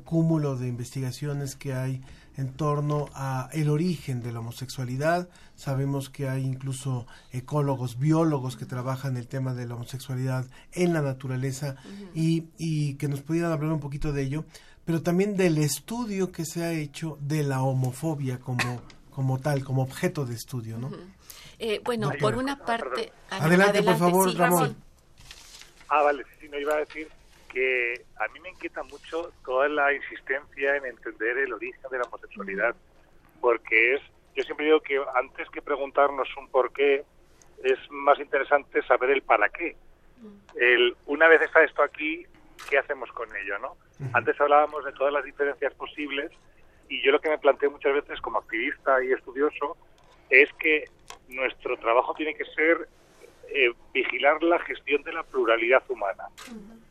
[0.03, 2.03] cúmulo de investigaciones que hay
[2.37, 5.27] en torno a el origen de la homosexualidad.
[5.55, 11.01] Sabemos que hay incluso ecólogos, biólogos que trabajan el tema de la homosexualidad en la
[11.01, 11.77] naturaleza
[12.13, 14.45] y, y que nos pudieran hablar un poquito de ello,
[14.85, 18.81] pero también del estudio que se ha hecho de la homofobia como,
[19.13, 20.91] como tal, como objeto de estudio, ¿no?
[21.59, 23.11] Eh, bueno, por una parte...
[23.29, 24.75] Adelante, por favor, sí, Ramón.
[25.89, 27.07] Ah, vale, sí, no iba a decir
[27.49, 32.03] que a mí me inquieta mucho toda la insistencia en entender el origen de la
[32.05, 32.75] homosexualidad,
[33.39, 34.01] porque es,
[34.35, 37.05] yo siempre digo que antes que preguntarnos un por qué,
[37.63, 39.75] es más interesante saber el para qué.
[40.55, 42.25] El, una vez está esto aquí,
[42.69, 43.77] ¿qué hacemos con ello, no?
[44.13, 46.31] Antes hablábamos de todas las diferencias posibles
[46.93, 49.75] y yo lo que me planteo muchas veces como activista y estudioso
[50.29, 50.85] es que
[51.27, 52.87] nuestro trabajo tiene que ser
[53.49, 56.25] eh, vigilar la gestión de la pluralidad humana.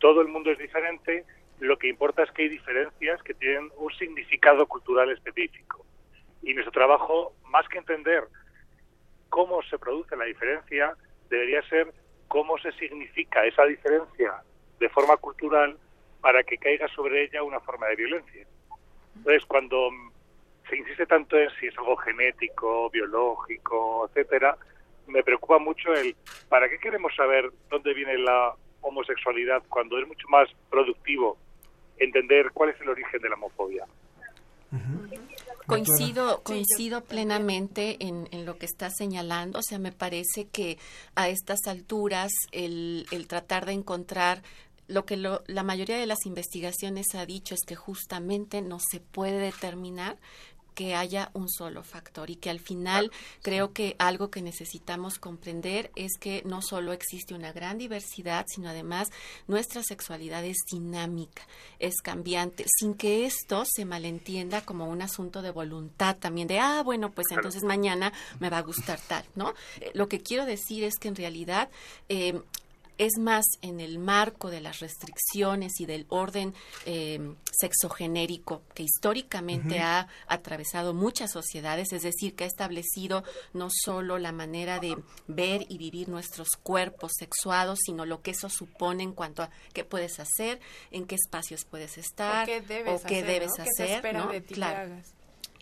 [0.00, 1.24] Todo el mundo es diferente,
[1.60, 5.86] lo que importa es que hay diferencias que tienen un significado cultural específico.
[6.42, 8.24] Y nuestro trabajo, más que entender
[9.28, 10.96] cómo se produce la diferencia,
[11.30, 11.92] debería ser
[12.26, 14.42] cómo se significa esa diferencia
[14.80, 15.78] de forma cultural
[16.20, 18.48] para que caiga sobre ella una forma de violencia.
[19.16, 19.90] Entonces, cuando
[20.68, 24.56] se insiste tanto en si es algo genético, biológico, etcétera,
[25.06, 26.16] me preocupa mucho el
[26.48, 31.36] para qué queremos saber dónde viene la homosexualidad cuando es mucho más productivo
[31.98, 33.86] entender cuál es el origen de la homofobia.
[35.66, 39.58] Coincido, coincido plenamente en, en, lo que está señalando.
[39.58, 40.78] O sea, me parece que
[41.14, 44.42] a estas alturas el, el tratar de encontrar
[44.92, 49.00] lo que lo, la mayoría de las investigaciones ha dicho es que justamente no se
[49.00, 50.18] puede determinar
[50.74, 53.10] que haya un solo factor y que al final
[53.42, 58.68] creo que algo que necesitamos comprender es que no solo existe una gran diversidad, sino
[58.68, 59.08] además
[59.46, 61.42] nuestra sexualidad es dinámica,
[61.78, 66.82] es cambiante, sin que esto se malentienda como un asunto de voluntad también de, ah,
[66.82, 69.54] bueno, pues entonces mañana me va a gustar tal, ¿no?
[69.80, 71.68] Eh, lo que quiero decir es que en realidad
[72.08, 72.40] eh,
[73.04, 76.54] es más en el marco de las restricciones y del orden
[76.86, 84.18] eh, sexogenérico que históricamente ha atravesado muchas sociedades, es decir, que ha establecido no solo
[84.18, 84.96] la manera de
[85.26, 89.84] ver y vivir nuestros cuerpos sexuados, sino lo que eso supone en cuanto a qué
[89.84, 93.64] puedes hacer, en qué espacios puedes estar, O qué debes o qué hacer, debes ¿no?
[93.64, 94.32] ¿Qué se hacer, espera ¿no?
[94.32, 95.14] de ti que hagas?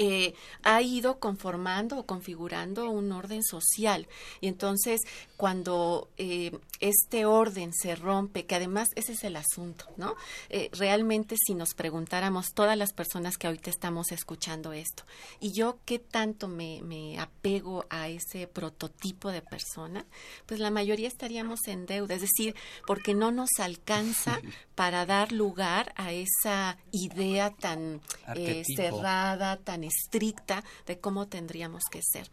[0.02, 0.32] Eh,
[0.62, 4.08] ha ido conformando o configurando un orden social.
[4.40, 5.02] Y entonces,
[5.36, 10.16] cuando eh, este orden se rompe, que además ese es el asunto, ¿no?
[10.48, 15.04] Eh, realmente si nos preguntáramos todas las personas que ahorita estamos escuchando esto,
[15.38, 20.06] y yo qué tanto me, me apego a ese prototipo de persona,
[20.46, 22.54] pues la mayoría estaríamos en deuda, es decir,
[22.86, 24.40] porque no nos alcanza
[24.74, 28.00] para dar lugar a esa idea tan
[28.64, 32.28] cerrada, tan estricta de cómo tendríamos que ser.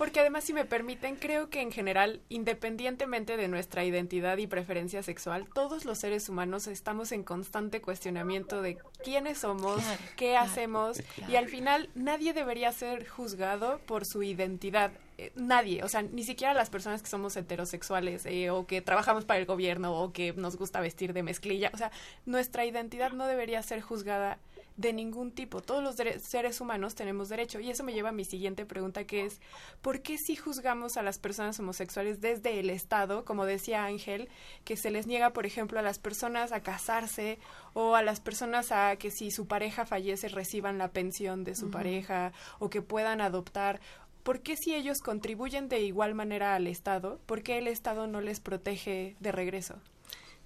[0.00, 5.02] Porque además, si me permiten, creo que en general, independientemente de nuestra identidad y preferencia
[5.02, 10.50] sexual, todos los seres humanos estamos en constante cuestionamiento de quiénes somos, Claro, qué claro,
[10.50, 11.30] hacemos, claro.
[11.30, 14.90] y al final nadie debería ser juzgado por su identidad.
[15.18, 19.26] Eh, Nadie, o sea, ni siquiera las personas que somos heterosexuales eh, o que trabajamos
[19.26, 21.92] para el gobierno o que nos gusta vestir de mezclilla, o sea,
[22.24, 24.38] nuestra identidad no debería ser juzgada
[24.76, 25.60] de ningún tipo.
[25.60, 27.60] Todos los seres humanos tenemos derecho.
[27.60, 29.40] Y eso me lleva a mi siguiente pregunta, que es,
[29.82, 34.28] ¿por qué si juzgamos a las personas homosexuales desde el Estado, como decía Ángel,
[34.64, 37.38] que se les niega, por ejemplo, a las personas a casarse
[37.74, 41.70] o a las personas a que si su pareja fallece reciban la pensión de su
[41.70, 43.80] pareja o que puedan adoptar?
[44.22, 48.20] ¿Por qué si ellos contribuyen de igual manera al Estado, por qué el Estado no
[48.20, 49.76] les protege de regreso?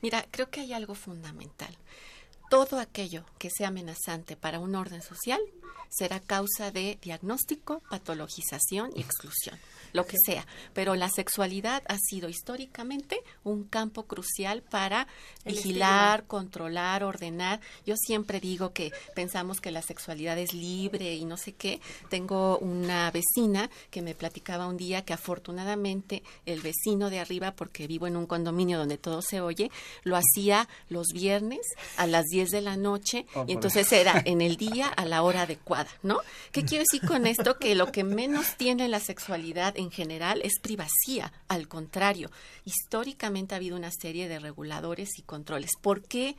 [0.01, 1.75] Mira, creo que hay algo fundamental.
[2.51, 5.41] Todo aquello que sea amenazante para un orden social
[5.89, 9.59] será causa de diagnóstico, patologización y exclusión,
[9.95, 10.47] lo que sea.
[10.75, 15.07] Pero la sexualidad ha sido históricamente un campo crucial para
[15.45, 16.29] El vigilar, estigma.
[16.29, 17.61] controlar, ordenar.
[17.87, 21.81] Yo siempre digo que pensamos que la sexualidad es libre y no sé qué.
[22.11, 27.87] Tengo una vecina que me platicaba un día que afortunadamente el vecino de arriba, porque
[27.87, 29.71] vivo en un condominio donde todo se oye,
[30.03, 31.61] lo hacía los viernes
[31.97, 35.23] a las 10 de la noche Oh, y entonces era en el día a la
[35.23, 36.19] hora adecuada, ¿no?
[36.53, 37.59] ¿Qué quiero decir con esto?
[37.59, 42.31] Que lo que menos tiene la sexualidad en general es privacía, al contrario,
[42.65, 45.71] históricamente ha habido una serie de reguladores y controles.
[45.81, 46.37] ¿Por qué?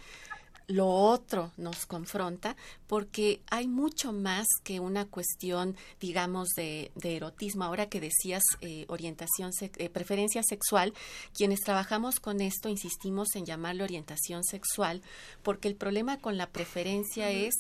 [0.68, 2.56] lo otro nos confronta
[2.88, 7.64] porque hay mucho más que una cuestión, digamos, de, de erotismo.
[7.64, 10.94] Ahora que decías eh, orientación, eh, preferencia sexual,
[11.34, 15.02] quienes trabajamos con esto insistimos en llamarlo orientación sexual
[15.44, 17.54] porque el problema con la preferencia es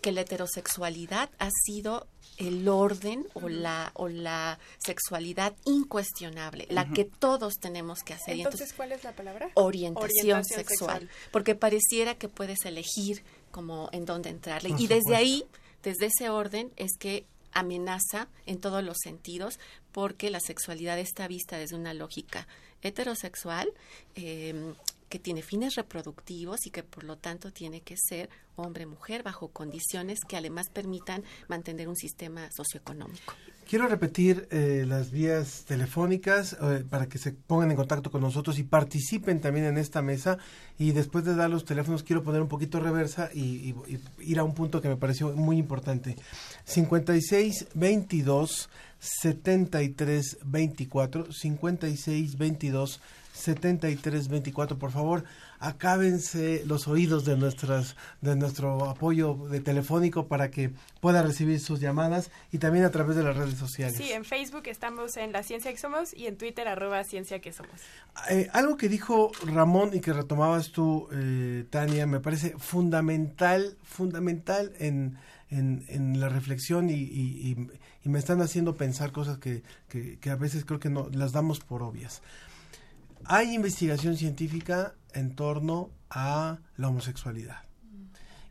[0.00, 2.06] que la heterosexualidad ha sido
[2.38, 8.36] el orden o la o la sexualidad incuestionable, la que todos tenemos que hacer.
[8.36, 9.50] Entonces, ¿cuál es la palabra?
[9.54, 14.74] Orientación, sexual, porque pareciera que puedes elegir como en dónde entrarle.
[14.78, 15.44] Y desde ahí,
[15.82, 19.58] desde ese orden es que amenaza en todos los sentidos
[19.92, 22.46] porque la sexualidad está vista desde una lógica
[22.82, 23.72] heterosexual
[24.14, 24.74] eh,
[25.08, 30.20] que tiene fines reproductivos y que por lo tanto tiene que ser hombre-mujer bajo condiciones
[30.26, 33.34] que además permitan mantener un sistema socioeconómico.
[33.68, 38.58] Quiero repetir eh, las vías telefónicas eh, para que se pongan en contacto con nosotros
[38.58, 40.38] y participen también en esta mesa.
[40.78, 44.44] Y después de dar los teléfonos, quiero poner un poquito reversa y, y ir a
[44.44, 46.16] un punto que me pareció muy importante.
[46.64, 53.00] 56 22 73 24 56 22
[53.38, 55.24] 7324, por favor,
[55.60, 60.70] acábense los oídos de nuestras de nuestro apoyo de telefónico para que
[61.00, 63.96] pueda recibir sus llamadas y también a través de las redes sociales.
[63.96, 67.52] Sí, en Facebook estamos en La Ciencia que Somos y en Twitter arroba Ciencia que
[67.52, 67.80] Somos.
[68.30, 74.72] Eh, algo que dijo Ramón y que retomabas tú, eh, Tania, me parece fundamental, fundamental
[74.78, 75.18] en,
[75.50, 77.56] en, la reflexión y, y,
[78.04, 81.60] me están haciendo pensar cosas que, que, que a veces creo que no las damos
[81.60, 82.22] por obvias
[83.28, 87.62] hay investigación científica en torno a la homosexualidad.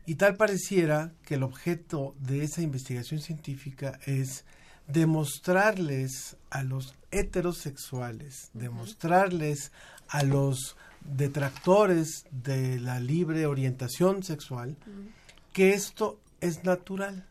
[0.06, 4.44] Y tal pareciera que el objeto de esa investigación científica es
[4.86, 9.72] demostrarles a los heterosexuales, demostrarles
[10.08, 14.76] a los detractores de la libre orientación sexual
[15.52, 17.26] que esto es natural.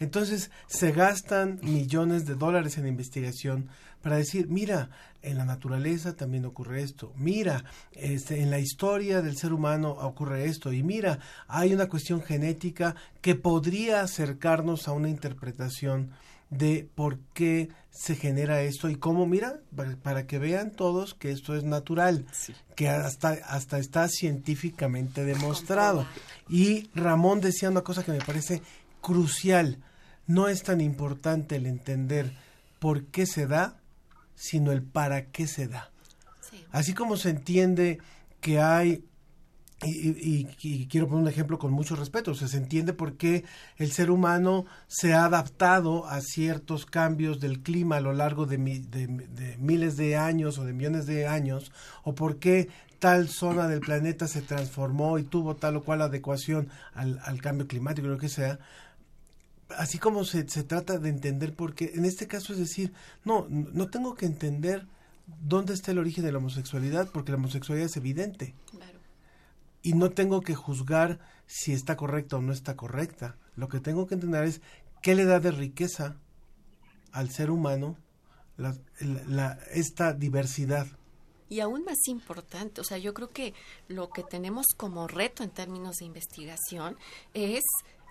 [0.00, 3.68] Entonces se gastan millones de dólares en investigación
[4.02, 4.88] para decir, mira,
[5.22, 10.46] en la naturaleza también ocurre esto, mira, este, en la historia del ser humano ocurre
[10.46, 16.12] esto, y mira, hay una cuestión genética que podría acercarnos a una interpretación
[16.48, 19.60] de por qué se genera esto y cómo, mira,
[20.02, 22.24] para, que vean todos que esto es natural,
[22.74, 26.06] que hasta, hasta está científicamente demostrado.
[26.48, 28.62] Y Ramón decía una cosa que me parece
[29.00, 29.78] crucial,
[30.30, 32.32] no es tan importante el entender
[32.78, 33.80] por qué se da,
[34.36, 35.90] sino el para qué se da.
[36.70, 37.98] Así como se entiende
[38.40, 39.04] que hay
[39.82, 40.44] y,
[40.90, 43.44] quiero poner un ejemplo con mucho respeto, o sea, se entiende por qué
[43.78, 48.58] el ser humano se ha adaptado a ciertos cambios del clima a lo largo de,
[48.58, 51.72] de, miles de años o de millones de años,
[52.04, 52.68] o por qué
[52.98, 57.66] tal zona del planeta se transformó y tuvo tal o cual adecuación al, al cambio
[57.66, 58.58] climático, lo que sea,
[59.76, 62.92] así como se, se trata de entender por qué, en este caso es decir,
[63.24, 64.86] no, no tengo que entender
[65.40, 68.54] dónde está el origen de la homosexualidad, porque la homosexualidad es evidente.
[69.82, 73.36] Y no tengo que juzgar si está correcta o no está correcta.
[73.56, 74.60] Lo que tengo que entender es
[75.02, 76.16] qué le da de riqueza
[77.12, 77.96] al ser humano
[78.56, 80.86] la, esta diversidad.
[81.48, 83.54] Y aún más importante, o sea, yo creo que
[83.88, 86.96] lo que tenemos como reto en términos de investigación
[87.34, 87.64] es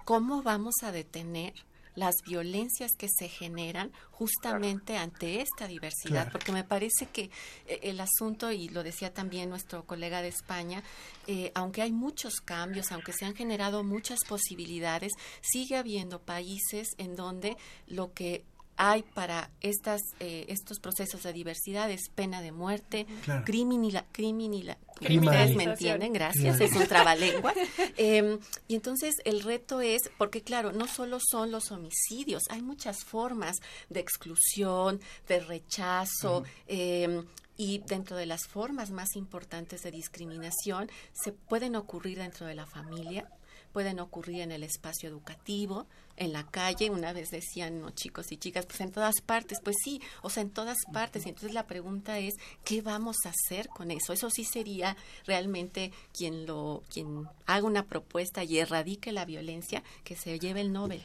[0.09, 1.53] ¿cómo vamos a detener
[1.93, 7.29] las violencias que se generan justamente ante esta diversidad, porque me parece que
[7.67, 10.81] eh, el asunto, y lo decía también nuestro colega de España,
[11.27, 17.15] eh, aunque hay muchos cambios, aunque se han generado muchas posibilidades, sigue habiendo países en
[17.15, 17.55] donde
[17.85, 18.45] lo que
[18.81, 23.43] hay para estas, eh, estos procesos de diversidad es pena de muerte, claro.
[23.43, 27.53] criminal, criminal, Ustedes me entienden, gracias, es un trabalengua.
[27.97, 33.03] Em, y entonces el reto es, porque claro, no solo son los homicidios, hay muchas
[33.03, 33.57] formas
[33.89, 37.25] de exclusión, de rechazo, em,
[37.57, 42.65] y dentro de las formas más importantes de discriminación se pueden ocurrir dentro de la
[42.65, 43.29] familia,
[43.71, 48.37] pueden ocurrir en el espacio educativo, en la calle, una vez decían no, chicos y
[48.37, 51.25] chicas, pues en todas partes, pues sí, o sea, en todas partes.
[51.25, 54.11] Y entonces la pregunta es, ¿qué vamos a hacer con eso?
[54.13, 60.15] Eso sí sería realmente quien lo, quien haga una propuesta y erradique la violencia, que
[60.15, 61.03] se lleve el Nobel.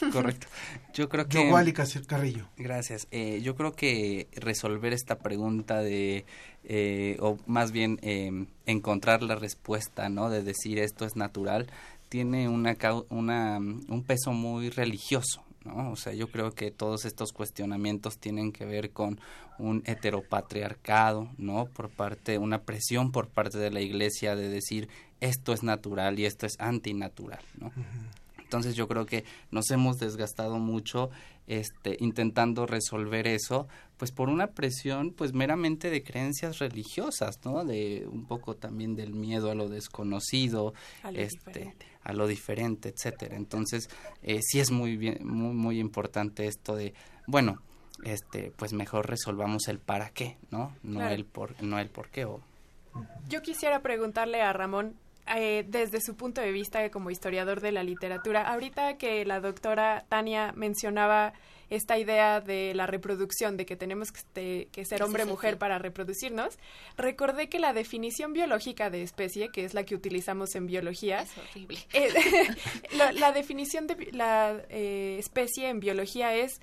[0.12, 0.48] Correcto.
[0.94, 1.48] Yo creo que...
[1.48, 2.48] Yo, Carrillo.
[2.56, 3.06] Gracias.
[3.10, 6.24] Eh, yo creo que resolver esta pregunta de,
[6.64, 10.30] eh, o más bien eh, encontrar la respuesta, ¿no?
[10.30, 11.68] De decir esto es natural,
[12.16, 12.74] tiene una,
[13.10, 15.42] una, un peso muy religioso.
[15.66, 15.90] ¿no?
[15.90, 19.20] O sea, yo creo que todos estos cuestionamientos tienen que ver con
[19.58, 21.66] un heteropatriarcado, ¿no?
[21.66, 24.88] Por parte, una presión por parte de la iglesia de decir
[25.20, 27.70] esto es natural y esto es antinatural, ¿no?
[28.38, 31.10] Entonces yo creo que nos hemos desgastado mucho
[31.46, 37.64] este, intentando resolver eso, pues por una presión pues meramente de creencias religiosas, ¿no?
[37.64, 41.86] De un poco también del miedo a lo desconocido, A lo este, diferente.
[42.02, 43.36] a lo diferente, etcétera.
[43.36, 43.88] Entonces,
[44.22, 46.94] eh, sí es muy bien, muy, muy importante esto de,
[47.26, 47.62] bueno,
[48.04, 50.74] este, pues mejor resolvamos el para qué, ¿no?
[50.82, 51.14] No Claro.
[51.14, 52.40] el por, no el por qué o
[53.28, 54.94] Yo quisiera preguntarle a Ramón,
[55.34, 60.04] eh, desde su punto de vista como historiador de la literatura, ahorita que la doctora
[60.08, 61.32] Tania mencionaba
[61.68, 65.28] esta idea de la reproducción, de que tenemos que, este, que ser Sí, hombre sí,
[65.28, 65.58] mujer sí.
[65.58, 66.58] para reproducirnos,
[66.96, 71.36] recordé que la definición biológica de especie, que es la que utilizamos en biología, Es
[71.36, 71.78] horrible.
[71.92, 72.08] eh,
[72.96, 76.60] la, la definición de la eh, especie en biología es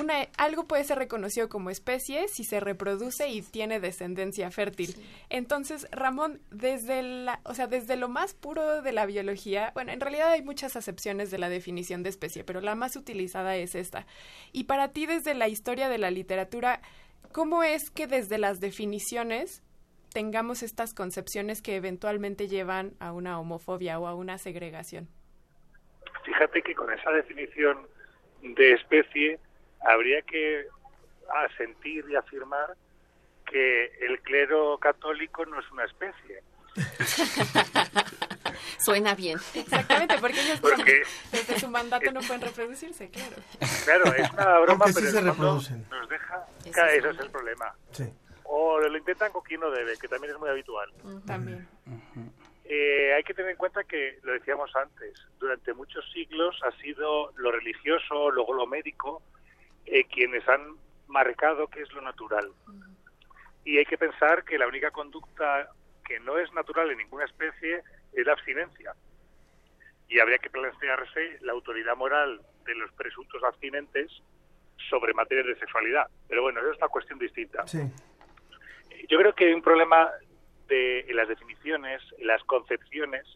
[0.00, 4.94] una, algo puede ser reconocido como especie si se reproduce y tiene descendencia fértil.
[5.30, 10.00] Entonces, Ramón, desde la, o sea, desde lo más puro de la biología, bueno, en
[10.00, 14.06] realidad hay muchas acepciones de la definición de especie, pero la más utilizada es esta.
[14.52, 16.80] Y para ti, desde la historia de la literatura,
[17.32, 19.62] ¿cómo es que desde las definiciones
[20.12, 25.08] tengamos estas concepciones que eventualmente llevan a una homofobia o a una segregación?
[26.24, 27.86] Fíjate que con esa definición
[28.42, 29.38] de especie
[29.80, 30.66] habría que
[31.44, 32.74] asentir y afirmar
[33.46, 36.42] que el clero católico no es una especie.
[38.78, 39.38] Suena bien.
[39.54, 43.36] Exactamente, porque ellos Porque- desde su mandato no pueden reproducirse, claro.
[43.84, 45.86] Claro, es una broma, Aunque sí pero se reproducen.
[45.90, 46.46] nos deja...
[46.60, 47.74] Ese Claro, es Eso el- es el problema.
[47.92, 48.04] Sí.
[48.44, 50.88] O lo intentan con quien no debe, que también es muy habitual.
[51.26, 51.66] También.
[52.64, 57.32] Eh, hay que tener en cuenta que, lo decíamos antes, durante muchos siglos ha sido
[57.36, 59.22] lo religioso, luego lo médico,
[59.86, 60.76] eh, quienes han
[61.08, 62.50] marcado qué es lo natural.
[63.64, 65.68] Y hay que pensar que la única conducta
[66.04, 67.82] que no es natural en ninguna especie
[68.12, 68.94] es la abstinencia.
[70.08, 74.10] Y habría que plantearse la autoridad moral de los presuntos abstinentes
[74.88, 76.06] sobre materias de sexualidad.
[76.28, 77.66] Pero bueno, eso es una cuestión distinta.
[77.66, 77.80] Sí.
[79.08, 80.10] Yo creo que hay un problema
[80.68, 83.26] de en las definiciones, en las concepciones.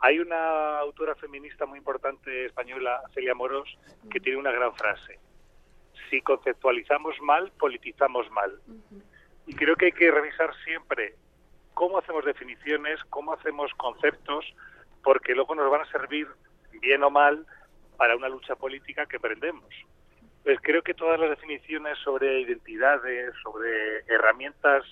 [0.00, 3.78] Hay una autora feminista muy importante española, Celia Moros,
[4.10, 5.18] que tiene una gran frase.
[6.12, 8.60] Si conceptualizamos mal, politizamos mal.
[9.46, 11.14] Y creo que hay que revisar siempre
[11.72, 14.44] cómo hacemos definiciones, cómo hacemos conceptos,
[15.02, 16.28] porque luego nos van a servir,
[16.82, 17.46] bien o mal,
[17.96, 19.64] para una lucha política que prendemos.
[20.44, 24.84] Pues creo que todas las definiciones sobre identidades, sobre herramientas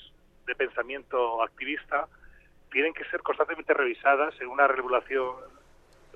[0.46, 2.08] de pensamiento activista,
[2.72, 5.34] tienen que ser constantemente revisadas en una regulación,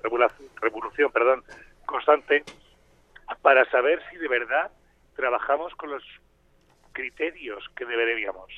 [0.01, 1.43] regulación, revolución perdón,
[1.85, 2.43] constante
[3.43, 4.71] para saber si de verdad
[5.15, 6.03] trabajamos con los
[6.91, 8.49] criterios que deberíamos.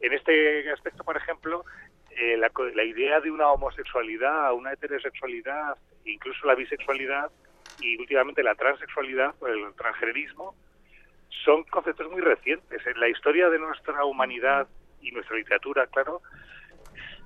[0.00, 1.64] En este aspecto, por ejemplo,
[2.10, 7.30] eh, la, la idea de una homosexualidad, una heterosexualidad, incluso la bisexualidad
[7.80, 10.54] y últimamente la transexualidad o el transgenerismo,
[11.44, 12.86] son conceptos muy recientes.
[12.86, 14.66] En la historia de nuestra humanidad
[15.00, 16.22] y nuestra literatura, claro,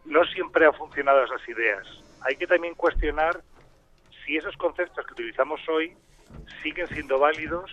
[0.04, 1.86] no siempre han funcionado esas ideas.
[2.22, 3.42] Hay que también cuestionar
[4.24, 5.96] si esos conceptos que utilizamos hoy
[6.62, 7.70] siguen siendo válidos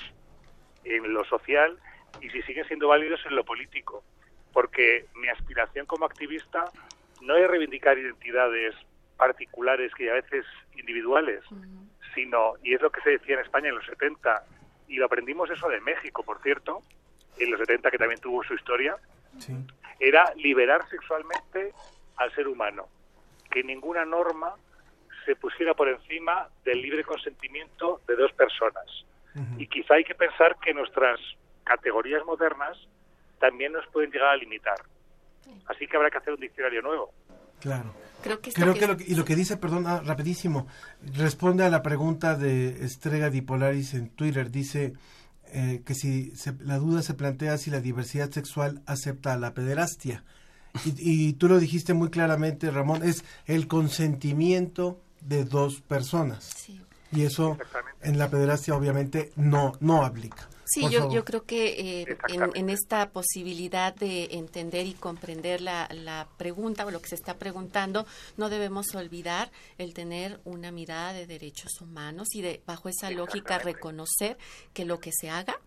[0.95, 1.77] en lo social
[2.22, 4.03] y si siguen siendo válidos en lo político.
[4.53, 6.65] Porque mi aspiración como activista
[7.22, 8.76] no es reivindicar identidades
[9.18, 10.45] particulares que a veces
[10.76, 11.43] individuales,
[12.14, 14.43] sino, y es lo que se decía en España en los 70,
[14.88, 16.81] y lo aprendimos eso de México, por cierto,
[17.38, 18.97] en los 70 que también tuvo su historia,
[19.99, 21.73] era liberar sexualmente
[22.18, 22.88] al ser humano,
[23.51, 24.55] que ninguna norma
[25.26, 29.05] se pusiera por encima del libre consentimiento de dos personas.
[29.58, 31.20] Y quizá hay que pensar que nuestras
[31.64, 32.76] categorías modernas
[33.40, 34.78] también nos pueden llegar a limitar.
[35.68, 37.14] Así que habrá que hacer un diccionario nuevo.
[37.60, 37.94] Claro.
[38.24, 40.02] Creo que esto Creo que que, es- lo que- y lo que dice, perdón, ah,
[40.04, 40.68] rapidísimo,
[41.16, 44.49] responde a la pregunta de Estrega Dipolaris en Twitter.
[44.52, 44.94] Dice
[45.54, 49.54] eh, que si se- la duda se plantea si la diversidad sexual acepta a la
[49.54, 50.24] pederastia.
[50.84, 56.44] Y, y tú lo dijiste muy claramente, Ramón, es el consentimiento de dos personas.
[57.11, 57.57] Y eso
[58.01, 60.47] en la pederastia obviamente no, no aplica.
[60.69, 65.88] Sí, yo, yo creo que eh, en, en esta posibilidad de entender y comprender la,
[65.93, 68.05] la pregunta o lo que se está preguntando,
[68.35, 73.59] no debemos olvidar el tener una mirada de derechos humanos y de bajo esa lógica
[73.59, 74.38] reconocer
[74.73, 75.57] que lo que se haga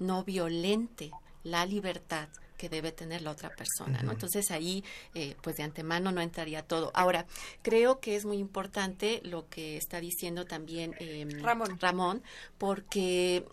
[0.00, 1.12] no violente
[1.44, 2.28] la libertad
[2.60, 4.12] que debe tener la otra persona, ¿no?
[4.12, 4.84] Entonces ahí,
[5.14, 6.90] eh, pues de antemano no entraría todo.
[6.92, 7.24] Ahora,
[7.62, 11.80] creo que es muy importante lo que está diciendo también eh, Ramón.
[11.80, 12.22] Ramón,
[12.58, 13.46] porque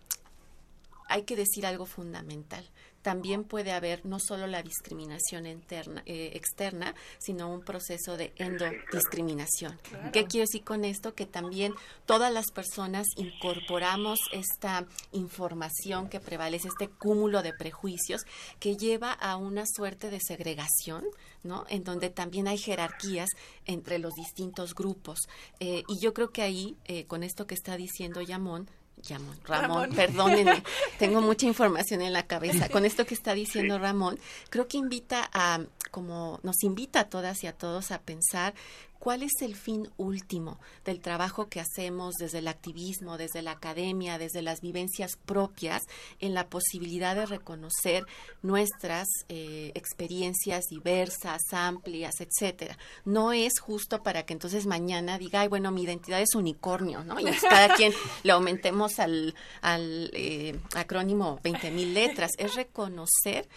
[1.08, 2.70] hay que decir algo fundamental.
[3.08, 9.80] También puede haber no solo la discriminación interna, eh, externa, sino un proceso de endodiscriminación.
[10.12, 11.16] ¿Qué quiero decir con esto?
[11.16, 11.74] Que también
[12.06, 18.26] todas las personas incorporamos esta información que prevalece, este cúmulo de prejuicios
[18.60, 21.06] que lleva a una suerte de segregación,
[21.44, 21.64] ¿no?
[21.70, 23.30] En donde también hay jerarquías
[23.64, 25.30] entre los distintos grupos.
[25.62, 28.70] Eh, y yo creo que ahí, eh, con esto que está diciendo Yamón,
[29.10, 30.64] Ramón, Ramón, perdónenme,
[31.00, 32.68] tengo mucha información en la cabeza.
[32.68, 34.20] Con esto que está diciendo Ramón,
[34.50, 35.62] creo que invita a,
[35.92, 38.54] como nos invita a todas y a todos a pensar
[39.00, 44.18] cuál es el fin último del trabajo que hacemos desde el activismo, desde la academia,
[44.18, 45.84] desde las vivencias propias,
[46.20, 48.06] en la posibilidad de reconocer
[48.42, 52.78] nuestras eh, experiencias diversas, amplias, etcétera.
[53.06, 57.20] No es justo para que entonces mañana diga, ay, bueno, mi identidad es unicornio, ¿no?
[57.20, 57.94] Y cada quien
[58.24, 62.32] le aumentemos al, al eh, acrónimo 20 mil letras.
[62.38, 63.48] Es reconocer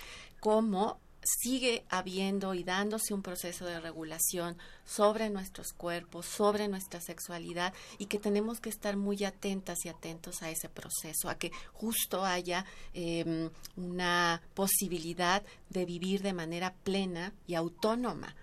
[0.40, 7.74] cómo sigue habiendo y dándose un proceso de regulación sobre nuestros cuerpos, sobre nuestra sexualidad
[7.98, 12.24] y que tenemos que estar muy atentas y atentos a ese proceso, a que justo
[12.24, 12.64] haya
[12.94, 18.34] em, una posibilidad de vivir de manera plena y autónoma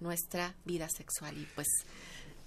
[0.00, 1.68] nuestra vida sexual y pues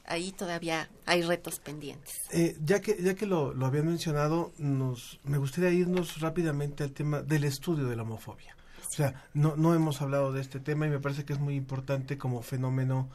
[0.05, 2.13] ahí todavía hay retos pendientes.
[2.31, 6.91] Eh, ya que ya que lo, lo habían mencionado, nos me gustaría irnos rápidamente al
[6.91, 8.54] tema del estudio de la homofobia.
[8.95, 11.55] O sea, no, no hemos hablado de este tema y me parece que es muy
[11.55, 13.09] importante como fenómeno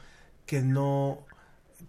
[0.45, 1.25] que no,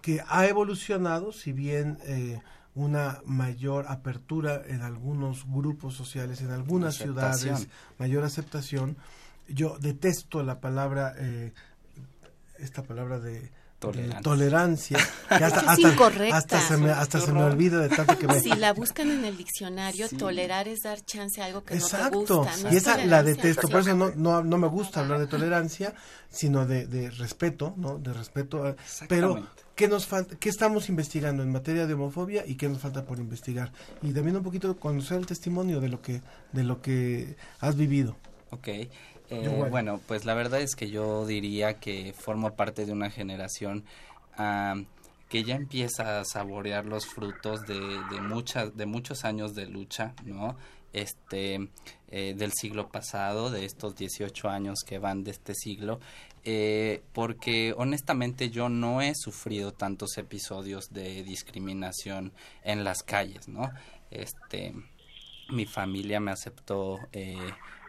[0.00, 2.40] que ha evolucionado, si bien eh,
[2.74, 8.96] una mayor apertura en algunos grupos sociales, en algunas ciudades, mayor aceptación.
[9.46, 11.52] Yo detesto la palabra, eh,
[12.58, 13.50] esta palabra de
[14.22, 14.98] tolerancia.
[15.28, 16.36] hasta, es incorrecta.
[16.36, 18.40] Hasta, se me, hasta se me olvida de tanto que me...
[18.40, 22.16] Si la buscan en el diccionario, tolerar es dar chance a algo que no te
[22.16, 22.70] gusta.
[22.70, 25.94] y esa la detesto, por eso no, no, no me gusta hablar de tolerancia,
[26.30, 27.98] sino de, de respeto, ¿no?
[27.98, 28.74] De respeto.
[29.08, 30.36] pero, ¿qué nos falta?
[30.36, 33.72] ¿Qué estamos investigando en materia de homofobia y qué nos falta por investigar?
[34.00, 36.22] Y también un poquito conocer el testimonio de lo que,
[36.52, 38.16] de lo que has vivido.
[38.50, 38.68] Ok.
[39.32, 43.84] Eh, bueno, pues la verdad es que yo diría que formo parte de una generación
[45.28, 47.80] que ya empieza a saborear los frutos de,
[48.10, 50.56] de, muchas, de muchos años de lucha, ¿no?
[50.92, 51.68] Este,
[52.08, 56.00] eh, del siglo pasado, de estos 18 años que van de este siglo,
[56.44, 63.70] eh, porque honestamente yo no he sufrido tantos episodios de discriminación en las calles, ¿no?
[64.10, 64.74] Este,
[65.48, 67.38] mi familia me aceptó eh,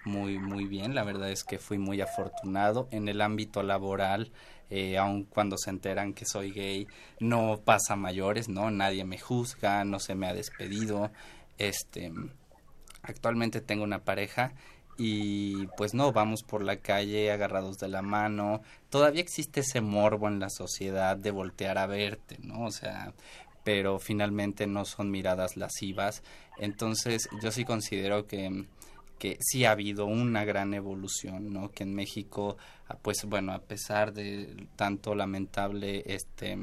[0.05, 0.95] muy, muy bien.
[0.95, 4.31] La verdad es que fui muy afortunado en el ámbito laboral.
[4.69, 6.87] Eh, aun cuando se enteran que soy gay,
[7.19, 8.71] no pasa mayores, ¿no?
[8.71, 11.11] Nadie me juzga, no se me ha despedido.
[11.57, 12.11] Este,
[13.03, 14.53] actualmente tengo una pareja
[14.97, 18.61] y pues no, vamos por la calle agarrados de la mano.
[18.89, 22.65] Todavía existe ese morbo en la sociedad de voltear a verte, ¿no?
[22.65, 23.13] O sea,
[23.63, 26.23] pero finalmente no son miradas lascivas.
[26.57, 28.65] Entonces, yo sí considero que
[29.23, 31.71] que sí ha habido una gran evolución, ¿no?
[31.71, 32.57] Que en México,
[32.89, 36.57] ah, pues bueno, a pesar de tanto lamentable este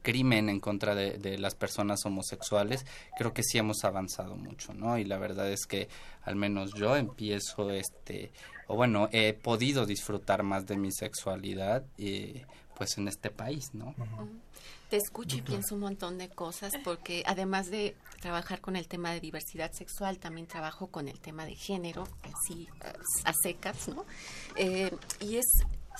[0.00, 2.86] crimen en contra de, las personas homosexuales,
[3.18, 4.96] creo que sí hemos avanzado mucho, ¿no?
[4.96, 5.90] Y la verdad es que
[6.22, 8.32] al menos yo empiezo, este,
[8.68, 12.40] o bueno, he podido disfrutar más de mi sexualidad, y,
[12.74, 13.94] pues en este país, ¿no?
[14.88, 19.10] Te escucho y pienso un montón de cosas porque además de trabajar con el tema
[19.10, 22.68] de diversidad sexual, también trabajo con el tema de género, así
[23.24, 24.04] a secas, ¿no?
[24.54, 25.46] Eh, y es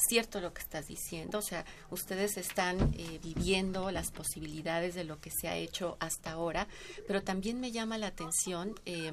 [0.09, 5.21] cierto lo que estás diciendo, o sea, ustedes están eh, viviendo las posibilidades de lo
[5.21, 6.69] que se ha hecho hasta ahora,
[7.07, 9.13] pero también me llama la atención eh,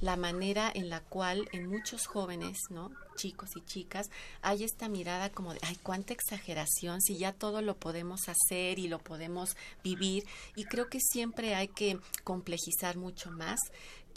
[0.00, 2.90] la manera en la cual en muchos jóvenes, ¿no?
[3.16, 4.10] chicos y chicas,
[4.42, 8.88] hay esta mirada como de, ay, cuánta exageración, si ya todo lo podemos hacer y
[8.88, 10.24] lo podemos vivir.
[10.54, 13.58] Y creo que siempre hay que complejizar mucho más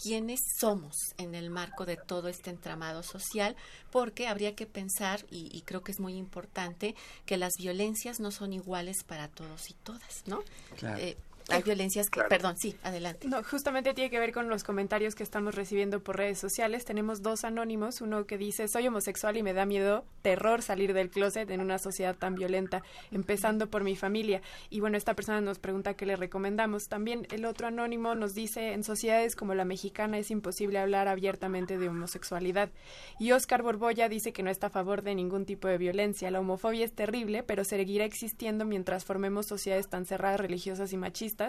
[0.00, 3.56] quiénes somos en el marco de todo este entramado social,
[3.90, 6.94] porque habría que pensar, y, creo que es muy importante,
[7.26, 10.42] que las violencias no son iguales para todos y todas, ¿no?
[10.76, 10.98] Claro.
[10.98, 11.16] Eh,
[11.50, 13.28] hay violencias que, perdón, sí, adelante.
[13.28, 16.84] No, justamente tiene que ver con los comentarios que estamos recibiendo por redes sociales.
[16.84, 21.10] Tenemos dos anónimos, uno que dice, soy homosexual y me da miedo, terror salir del
[21.10, 24.42] closet en una sociedad tan violenta, empezando por mi familia.
[24.68, 26.88] Y bueno, esta persona nos pregunta qué le recomendamos.
[26.88, 31.78] También el otro anónimo nos dice, en sociedades como la mexicana es imposible hablar abiertamente
[31.78, 32.70] de homosexualidad.
[33.18, 36.30] Y Oscar Borbolla dice que no está a favor de ningún tipo de violencia.
[36.30, 41.39] La homofobia es terrible, pero seguirá existiendo mientras formemos sociedades tan cerradas, religiosas y machistas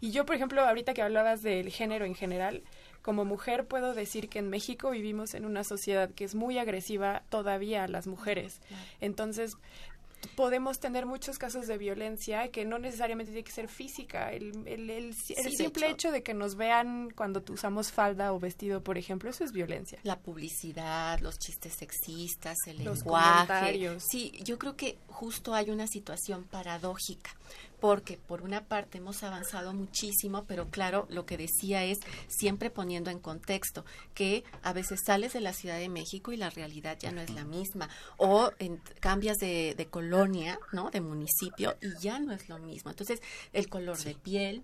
[0.00, 2.62] Y yo, por ejemplo, ahorita que hablabas del género en general,
[3.02, 7.22] como mujer puedo decir que en México vivimos en una sociedad que es muy agresiva
[7.28, 8.60] todavía a las mujeres.
[9.00, 9.56] Entonces,
[10.36, 14.32] podemos tener muchos casos de violencia que no necesariamente tiene que ser física.
[14.32, 15.86] El, el, el, simple hecho.
[15.86, 16.12] hecho.
[16.12, 19.98] de que nos vean cuando usamos falda o vestido, por ejemplo, eso es violencia.
[20.02, 23.98] La publicidad, los chistes sexistas, el Los lenguaje.
[24.00, 27.30] Sí, yo creo que justo hay una situación paradójica,
[27.80, 31.98] porque por una parte hemos avanzado muchísimo, pero claro, lo que decía es
[32.28, 33.84] siempre poniendo en contexto
[34.14, 37.30] que a veces sales de la Ciudad de México y la realidad ya no es
[37.30, 40.90] la misma, o en- cambias de, de colonia, ¿no?
[40.90, 42.90] De municipio y ya no es lo mismo.
[42.90, 43.20] Entonces,
[43.52, 44.62] el color de piel,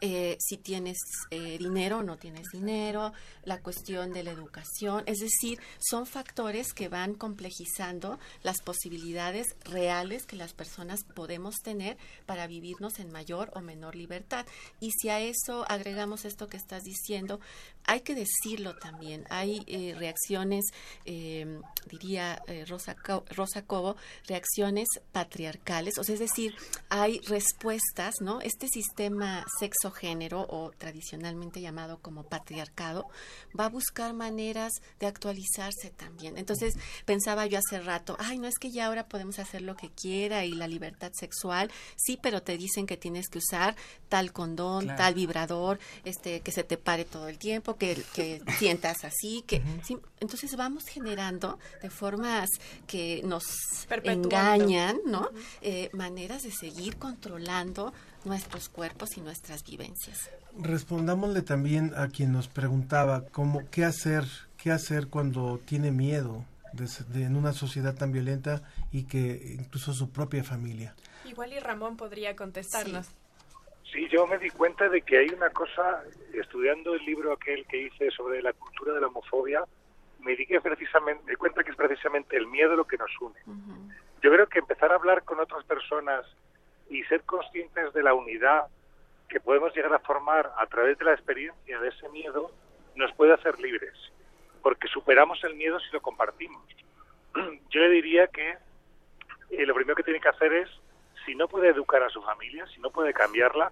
[0.00, 0.98] eh, si tienes
[1.30, 3.12] eh, dinero o no tienes dinero,
[3.44, 10.26] la cuestión de la educación, es decir, son factores que van complejizando las posibilidades reales
[10.26, 11.96] que las personas podemos tener
[12.26, 14.46] para vivirnos en mayor o menor libertad.
[14.80, 17.40] Y si a eso agregamos esto que estás diciendo,
[17.84, 20.66] hay que decirlo también, hay eh, reacciones,
[21.04, 21.60] eh,
[21.90, 23.96] diría eh, Rosa, Co- Rosa Cobo,
[24.26, 26.54] reacciones patriarcales, o sea, es decir,
[26.88, 28.40] hay respuestas, ¿no?
[28.40, 33.06] Este sistema sexo-género o tradicionalmente llamado como patriarcado
[33.58, 36.38] va a buscar maneras de actualizarse también.
[36.38, 39.90] Entonces, pensaba yo hace rato, ay, no es que ya ahora podemos hacer lo que
[39.90, 43.76] quiera y la libertad sexual, sí, pero te dicen que tienes que usar
[44.08, 44.98] tal condón, Claro.
[44.98, 49.62] tal vibrador, este, que se te pare todo el tiempo, que, que sientas así, que
[49.82, 52.48] sí, entonces vamos generando de formas
[52.86, 53.44] que nos
[54.04, 55.30] engañan, ¿no?
[55.60, 57.92] Eh, maneras de seguir controlando
[58.24, 60.30] nuestros cuerpos y nuestras vivencias.
[60.58, 64.24] Respondámosle también a quien nos preguntaba cómo qué hacer,
[64.56, 70.10] qué hacer cuando tiene miedo de, en una sociedad tan violenta y que incluso su
[70.10, 70.94] propia familia.
[71.24, 73.06] Igual y Ramón podría contestarnos.
[73.06, 73.12] Sí,
[74.08, 76.02] yo me di cuenta de que hay una cosa,
[76.32, 79.64] estudiando el libro aquel que hice sobre la cultura de la homofobia,
[80.20, 83.10] me di que precisamente, me di cuenta que es precisamente el miedo lo que nos
[83.20, 83.38] une.
[84.22, 86.24] Yo creo que empezar a hablar con otras personas
[86.88, 88.66] y ser conscientes de la unidad
[89.28, 92.50] que podemos llegar a formar a través de la experiencia de ese miedo
[92.94, 93.94] nos puede hacer libres,
[94.62, 96.62] porque superamos el miedo si lo compartimos.
[97.70, 98.56] Yo le diría que
[99.50, 100.68] eh, lo primero que tiene que hacer es,
[101.24, 103.70] si no puede educar a su familia, si no puede cambiarla,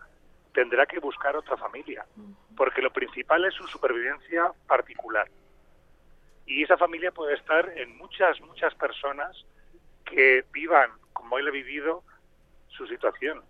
[0.53, 2.05] tendrá que buscar otra familia,
[2.57, 5.29] porque lo principal es su supervivencia particular.
[6.47, 9.45] Y esa familia puede estar en muchas, muchas personas
[10.05, 12.03] que vivan como él ha vivido
[12.69, 13.43] su situación.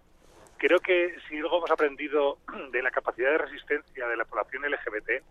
[0.59, 2.39] Creo que si algo hemos aprendido
[2.73, 5.25] de la capacidad de resistencia de la población LGBT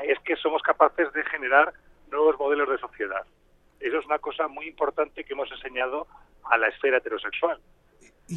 [0.00, 1.72] es que somos capaces de generar
[2.10, 3.24] nuevos modelos de sociedad.
[3.80, 6.06] Eso es una cosa muy importante que hemos enseñado
[6.44, 7.60] a la esfera heterosexual.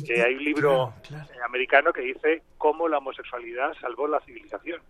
[0.09, 4.81] Eh, hay un libro eh, americano que dice cómo la homosexualidad salvó la civilización.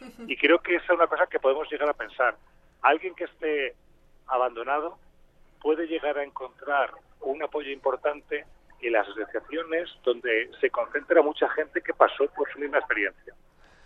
[0.28, 2.36] Y creo que esa es una cosa que podemos llegar a pensar.
[2.82, 3.74] Alguien que esté
[4.26, 4.98] abandonado
[5.62, 6.90] puede llegar a encontrar
[7.22, 8.44] un apoyo importante
[8.82, 13.34] en las asociaciones donde se concentra mucha gente que pasó por su misma experiencia.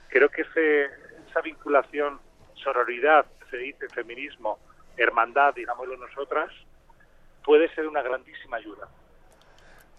[0.09, 0.87] Creo que ese,
[1.31, 2.19] esa vinculación,
[2.55, 4.59] sororidad, se dice feminismo,
[4.97, 6.51] hermandad, digámoslo nosotras,
[7.45, 8.89] puede ser una grandísima ayuda.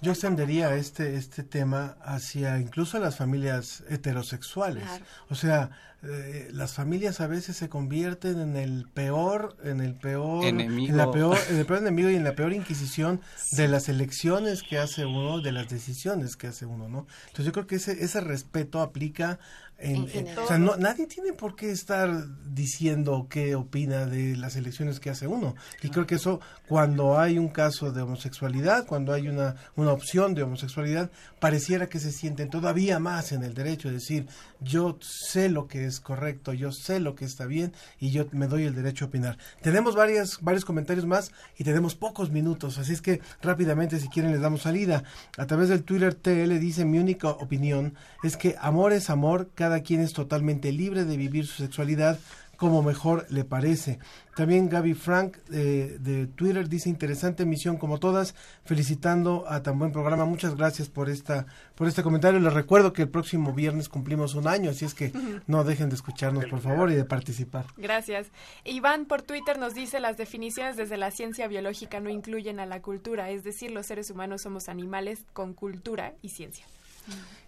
[0.02, 4.84] Yo extendería este, este tema hacia incluso a las familias heterosexuales.
[4.84, 5.06] Claro.
[5.30, 5.72] O sea,
[6.02, 10.92] eh, las familias a veces se convierten en el peor, en el peor, Enemigo.
[10.92, 13.20] en la peor, en el peor enemigo y en la peor inquisición
[13.52, 17.06] de las elecciones que hace uno, de las decisiones que hace uno, ¿no?
[17.28, 19.40] Entonces yo creo que ese, ese respeto aplica
[19.80, 20.40] en, En en- general.
[20.44, 22.10] o sea, no, nadie tiene por qué estar
[22.54, 25.56] diciendo qué opina de las elecciones que hace uno.
[25.82, 30.34] Y creo que eso, cuando hay un caso de homosexualidad, cuando hay una, una opción
[30.36, 34.28] de homosexualidad, pareciera que se sienten todavía más en el derecho de decir,
[34.60, 38.48] yo sé lo que es correcto, yo sé lo que está bien y yo me
[38.48, 39.38] doy el derecho a opinar.
[39.62, 44.32] Tenemos varias, varios comentarios más y tenemos pocos minutos, así es que rápidamente si quieren
[44.32, 45.04] les damos salida.
[45.38, 47.94] A través del Twitter TL dice mi única opinión
[48.24, 52.20] es que amor es amor, cada quien es totalmente libre de vivir su sexualidad
[52.60, 54.00] como mejor le parece.
[54.36, 58.36] También Gaby Frank eh, de Twitter dice interesante emisión como todas,
[58.66, 60.26] felicitando a tan buen programa.
[60.26, 62.38] Muchas gracias por esta por este comentario.
[62.40, 65.14] Les recuerdo que el próximo viernes cumplimos un año, así es que
[65.48, 67.66] no dejen de escucharnos por favor y de participar.
[67.78, 68.28] Gracias.
[68.66, 72.82] Iván por Twitter nos dice las definiciones desde la ciencia biológica no incluyen a la
[72.82, 76.66] cultura, es decir, los seres humanos somos animales con cultura y ciencia.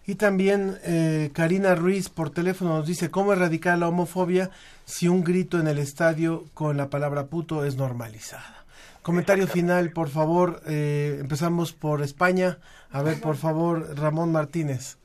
[0.04, 4.50] Y también eh, Karina Ruiz por teléfono nos dice cómo erradicar la homofobia
[4.84, 8.64] si un grito en el estadio con la palabra puto es normalizada.
[9.02, 10.60] Comentario final, por favor.
[10.66, 12.58] eh, empezamos por España.
[12.90, 14.98] A ver, por favor, Ramón Martínez.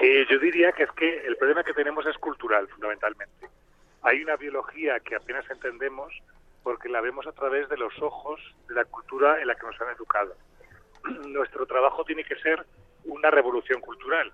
[0.00, 3.48] Eh, yo diría que es que el problema que tenemos es cultural, fundamentalmente.
[4.02, 6.12] Hay una biología que apenas entendemos
[6.62, 9.80] porque la vemos a través de los ojos de la cultura en la que nos
[9.80, 10.34] han educado.
[11.28, 12.64] Nuestro trabajo tiene que ser
[13.04, 14.32] una revolución cultural,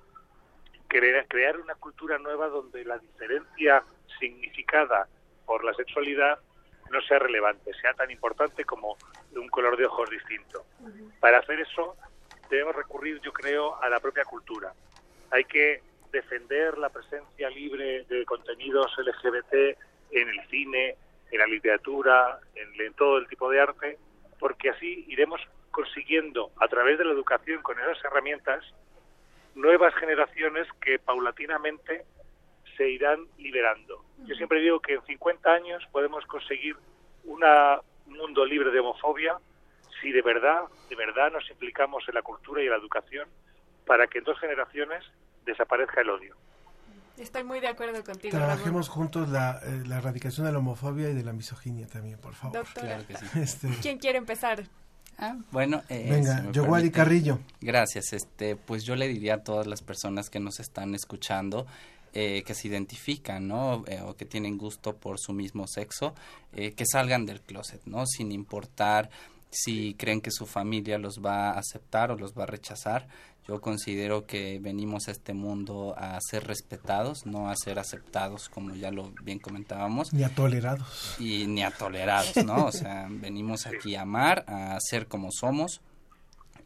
[0.88, 3.82] crear, crear una cultura nueva donde la diferencia
[4.18, 5.08] significada
[5.46, 6.38] por la sexualidad
[6.90, 8.96] no sea relevante, sea tan importante como
[9.34, 10.64] un color de ojos distinto.
[11.20, 11.96] Para hacer eso
[12.50, 14.72] debemos recurrir, yo creo, a la propia cultura.
[15.30, 19.78] Hay que defender la presencia libre de contenidos LGBT
[20.10, 20.96] en el cine,
[21.30, 23.98] en la literatura, en, en todo el tipo de arte,
[24.40, 25.40] porque así iremos
[25.70, 28.64] consiguiendo, a través de la educación, con esas herramientas,
[29.54, 32.04] nuevas generaciones que paulatinamente
[32.76, 34.04] se irán liberando.
[34.26, 36.76] Yo siempre digo que en 50 años podemos conseguir
[37.24, 39.36] una- un mundo libre de homofobia
[40.00, 43.28] si de verdad, de verdad nos implicamos en la cultura y en la educación
[43.86, 45.04] para que en dos generaciones
[45.44, 46.36] desaparezca el odio.
[47.18, 48.48] Estoy muy de acuerdo contigo, Ramón.
[48.54, 52.32] Trabajemos juntos la, eh, la erradicación de la homofobia y de la misoginia también, por
[52.34, 52.56] favor.
[52.56, 52.86] Doctora.
[52.86, 53.26] Claro que sí.
[53.40, 54.62] Este, ¿Quién quiere empezar?
[55.50, 56.90] Bueno, eh, Venga, si Yowali.
[56.90, 57.38] Carrillo.
[57.60, 58.12] Gracias.
[58.12, 61.66] Este, pues yo le diría a todas las personas que nos están escuchando
[62.12, 63.84] eh, que se identifican, ¿no?
[63.86, 66.12] Eh, o que tienen gusto por su mismo sexo,
[66.52, 68.04] eh, que salgan del closet, ¿no?
[68.04, 69.10] Sin importar
[69.48, 73.06] si creen que su familia los va a aceptar o los va a rechazar.
[73.48, 78.74] Yo considero que venimos a este mundo a ser respetados, no a ser aceptados, como
[78.74, 81.16] ya lo bien comentábamos Ni a tolerados.
[81.18, 82.66] y ni a tolerados, ¿no?
[82.66, 85.80] O sea, venimos aquí a amar, a ser como somos.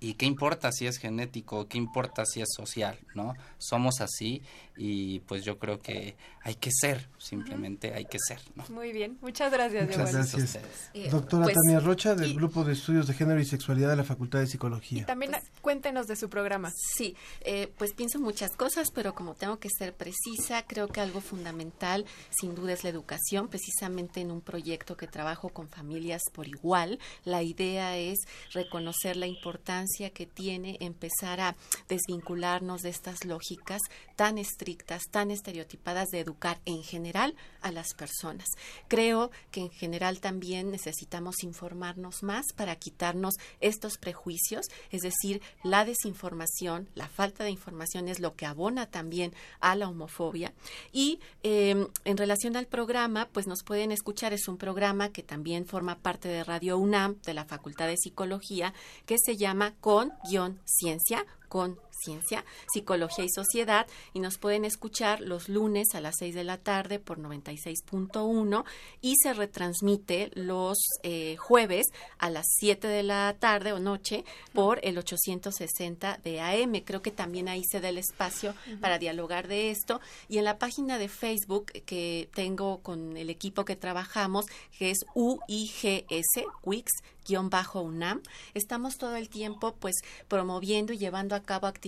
[0.05, 1.67] ¿Y qué importa si es genético?
[1.67, 2.99] ¿Qué importa si es social?
[3.15, 3.35] ¿No?
[3.57, 4.43] Somos así
[4.77, 8.65] y pues yo creo que hay que ser, simplemente hay que ser, ¿no?
[8.69, 10.91] Muy bien, muchas gracias, Muchas gracias.
[10.93, 13.97] Eh, Doctora pues, Tania Rocha, del y- Grupo de Estudios de Género y Sexualidad de
[13.97, 15.07] la Facultad de Psicología.
[15.07, 15.33] También
[15.63, 16.71] cuéntenos de su programa.
[16.97, 21.21] Sí, eh, pues pienso muchas cosas, pero como tengo que ser precisa, creo que algo
[21.23, 23.49] fundamental sin duda es la educación.
[23.49, 28.19] Precisamente en un proyecto que trabajo con familias por igual, la idea es
[28.53, 31.57] reconocer la importancia que tiene empezar a
[31.89, 33.81] desvincularnos de estas lógicas
[34.17, 38.49] tan estrictas, tan estereotipadas de educar en general a las personas.
[38.89, 45.85] Creo que en general también necesitamos informarnos más para quitarnos estos prejuicios, es decir, la
[45.85, 50.53] desinformación, la falta de información es lo que abona también a la homofobia.
[50.93, 55.67] Y eh, en relación al programa, pues nos pueden escuchar, es un programa que también
[55.67, 58.75] forma parte de Radio UNAM, de la Facultad de Psicología,
[59.07, 65.95] que se llama Con-Ciencia, con Ciencia, Psicología y Sociedad y nos pueden escuchar los lunes
[65.95, 68.65] a las 6 de la tarde por 96.1
[69.01, 71.87] y se retransmite los eh, jueves
[72.19, 76.83] a las 7 de la tarde o noche por el 860 de AM.
[76.85, 80.59] Creo que también ahí se da el espacio para dialogar de esto y en la
[80.59, 84.47] página de Facebook que tengo con el equipo que trabajamos,
[84.79, 86.91] que es UIGS, Wix,
[87.27, 88.23] guion bajo UNAM.
[88.55, 89.97] Estamos todo el tiempo pues
[90.29, 91.84] promoviendo y llevando a cabo actividades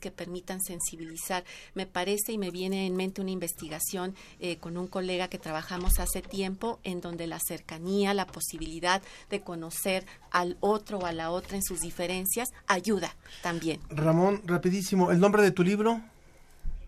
[0.00, 1.44] que permitan sensibilizar.
[1.74, 6.00] Me parece y me viene en mente una investigación eh, con un colega que trabajamos
[6.00, 9.00] hace tiempo en donde la cercanía, la posibilidad
[9.30, 13.80] de conocer al otro o a la otra en sus diferencias ayuda también.
[13.90, 16.00] Ramón, rapidísimo, ¿el nombre de tu libro?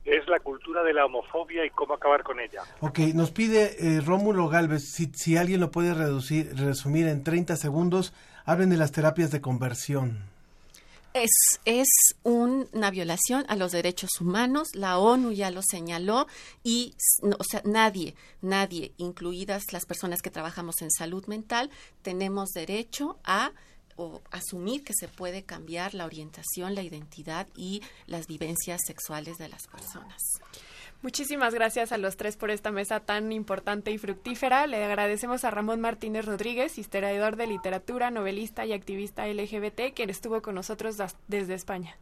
[0.04, 2.62] Es la cultura de la homofobia y cómo acabar con ella.
[2.80, 7.54] Ok, nos pide eh, Rómulo Galvez, si, si alguien lo puede reducir, resumir en 30
[7.56, 8.12] segundos,
[8.44, 10.29] hablen de las terapias de conversión.
[11.12, 11.30] Es,
[11.64, 11.88] es
[12.22, 16.28] un- una violación a los derechos humanos, la ONU ya lo señaló
[16.62, 21.68] y, no, o sea, nadie, nadie, incluidas las personas que trabajamos en salud mental,
[22.02, 23.50] tenemos derecho a
[23.96, 29.48] o asumir que se puede cambiar la orientación, la identidad y las vivencias sexuales de
[29.48, 30.22] las personas.
[31.02, 34.66] Muchísimas gracias a los tres por esta mesa tan importante y fructífera.
[34.66, 40.42] Le agradecemos a Ramón Martínez Rodríguez, historiador de literatura, novelista y activista LGBT, quien estuvo
[40.42, 41.96] con nosotros desde España.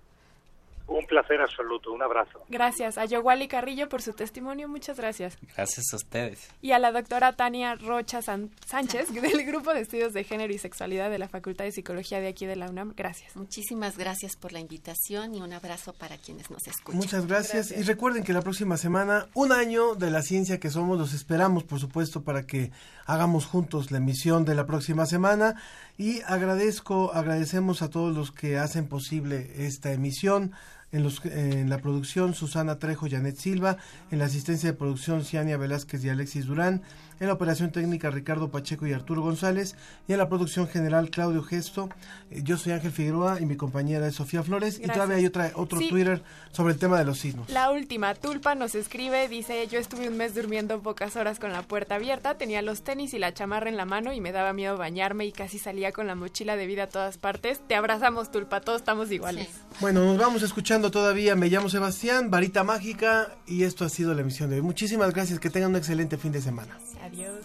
[0.88, 2.42] Un placer absoluto, un abrazo.
[2.48, 5.36] Gracias a Yowali Carrillo por su testimonio, muchas gracias.
[5.54, 6.48] Gracias a ustedes.
[6.62, 10.56] Y a la doctora Tania Rocha San- Sánchez, del Grupo de Estudios de Género y
[10.58, 12.94] Sexualidad de la Facultad de Psicología de aquí de la UNAM.
[12.96, 13.36] Gracias.
[13.36, 16.96] Muchísimas gracias por la invitación y un abrazo para quienes nos escuchan.
[16.98, 17.70] Muchas gracias.
[17.70, 21.64] Y recuerden que la próxima semana, un año de la ciencia que somos, los esperamos,
[21.64, 22.70] por supuesto, para que
[23.04, 25.54] hagamos juntos la emisión de la próxima semana.
[25.98, 30.52] Y agradezco, agradecemos a todos los que hacen posible esta emisión.
[30.90, 33.76] En, los, en la producción, Susana Trejo, Janet Silva.
[34.10, 36.82] En la asistencia de producción, Ciania Velázquez y Alexis Durán.
[37.20, 39.74] En la operación técnica, Ricardo Pacheco y Arturo González.
[40.06, 41.88] Y en la producción general, Claudio Gesto.
[42.30, 44.78] Eh, Yo soy Ángel Figueroa y mi compañera es Sofía Flores.
[44.78, 45.88] Y todavía hay otra, otro Sí.
[45.88, 46.22] Twitter
[46.52, 47.50] sobre el tema de los sismos.
[47.50, 51.62] La última, Tulpa nos escribe, dice, yo estuve un mes durmiendo pocas horas con la
[51.62, 54.76] puerta abierta, tenía los tenis y la chamarra en la mano y me daba miedo
[54.76, 57.60] bañarme y casi salía con la mochila de vida a todas partes.
[57.66, 59.48] Te abrazamos, Tulpa, todos estamos iguales.
[59.80, 61.34] Bueno, nos vamos escuchando todavía.
[61.36, 64.62] Me llamo Sebastián, Varita Mágica, y esto ha sido la emisión de hoy.
[64.62, 66.78] Muchísimas gracias, que tengan un excelente fin de semana.
[67.08, 67.42] Adiós.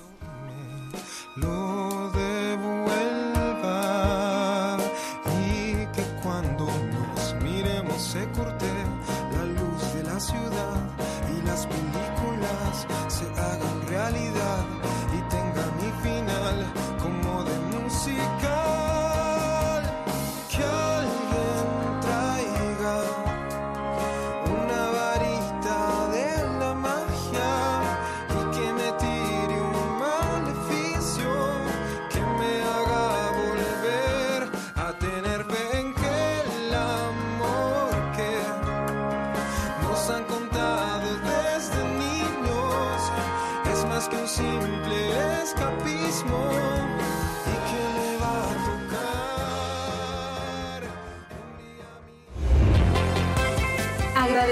[1.37, 3.79] lo devuelva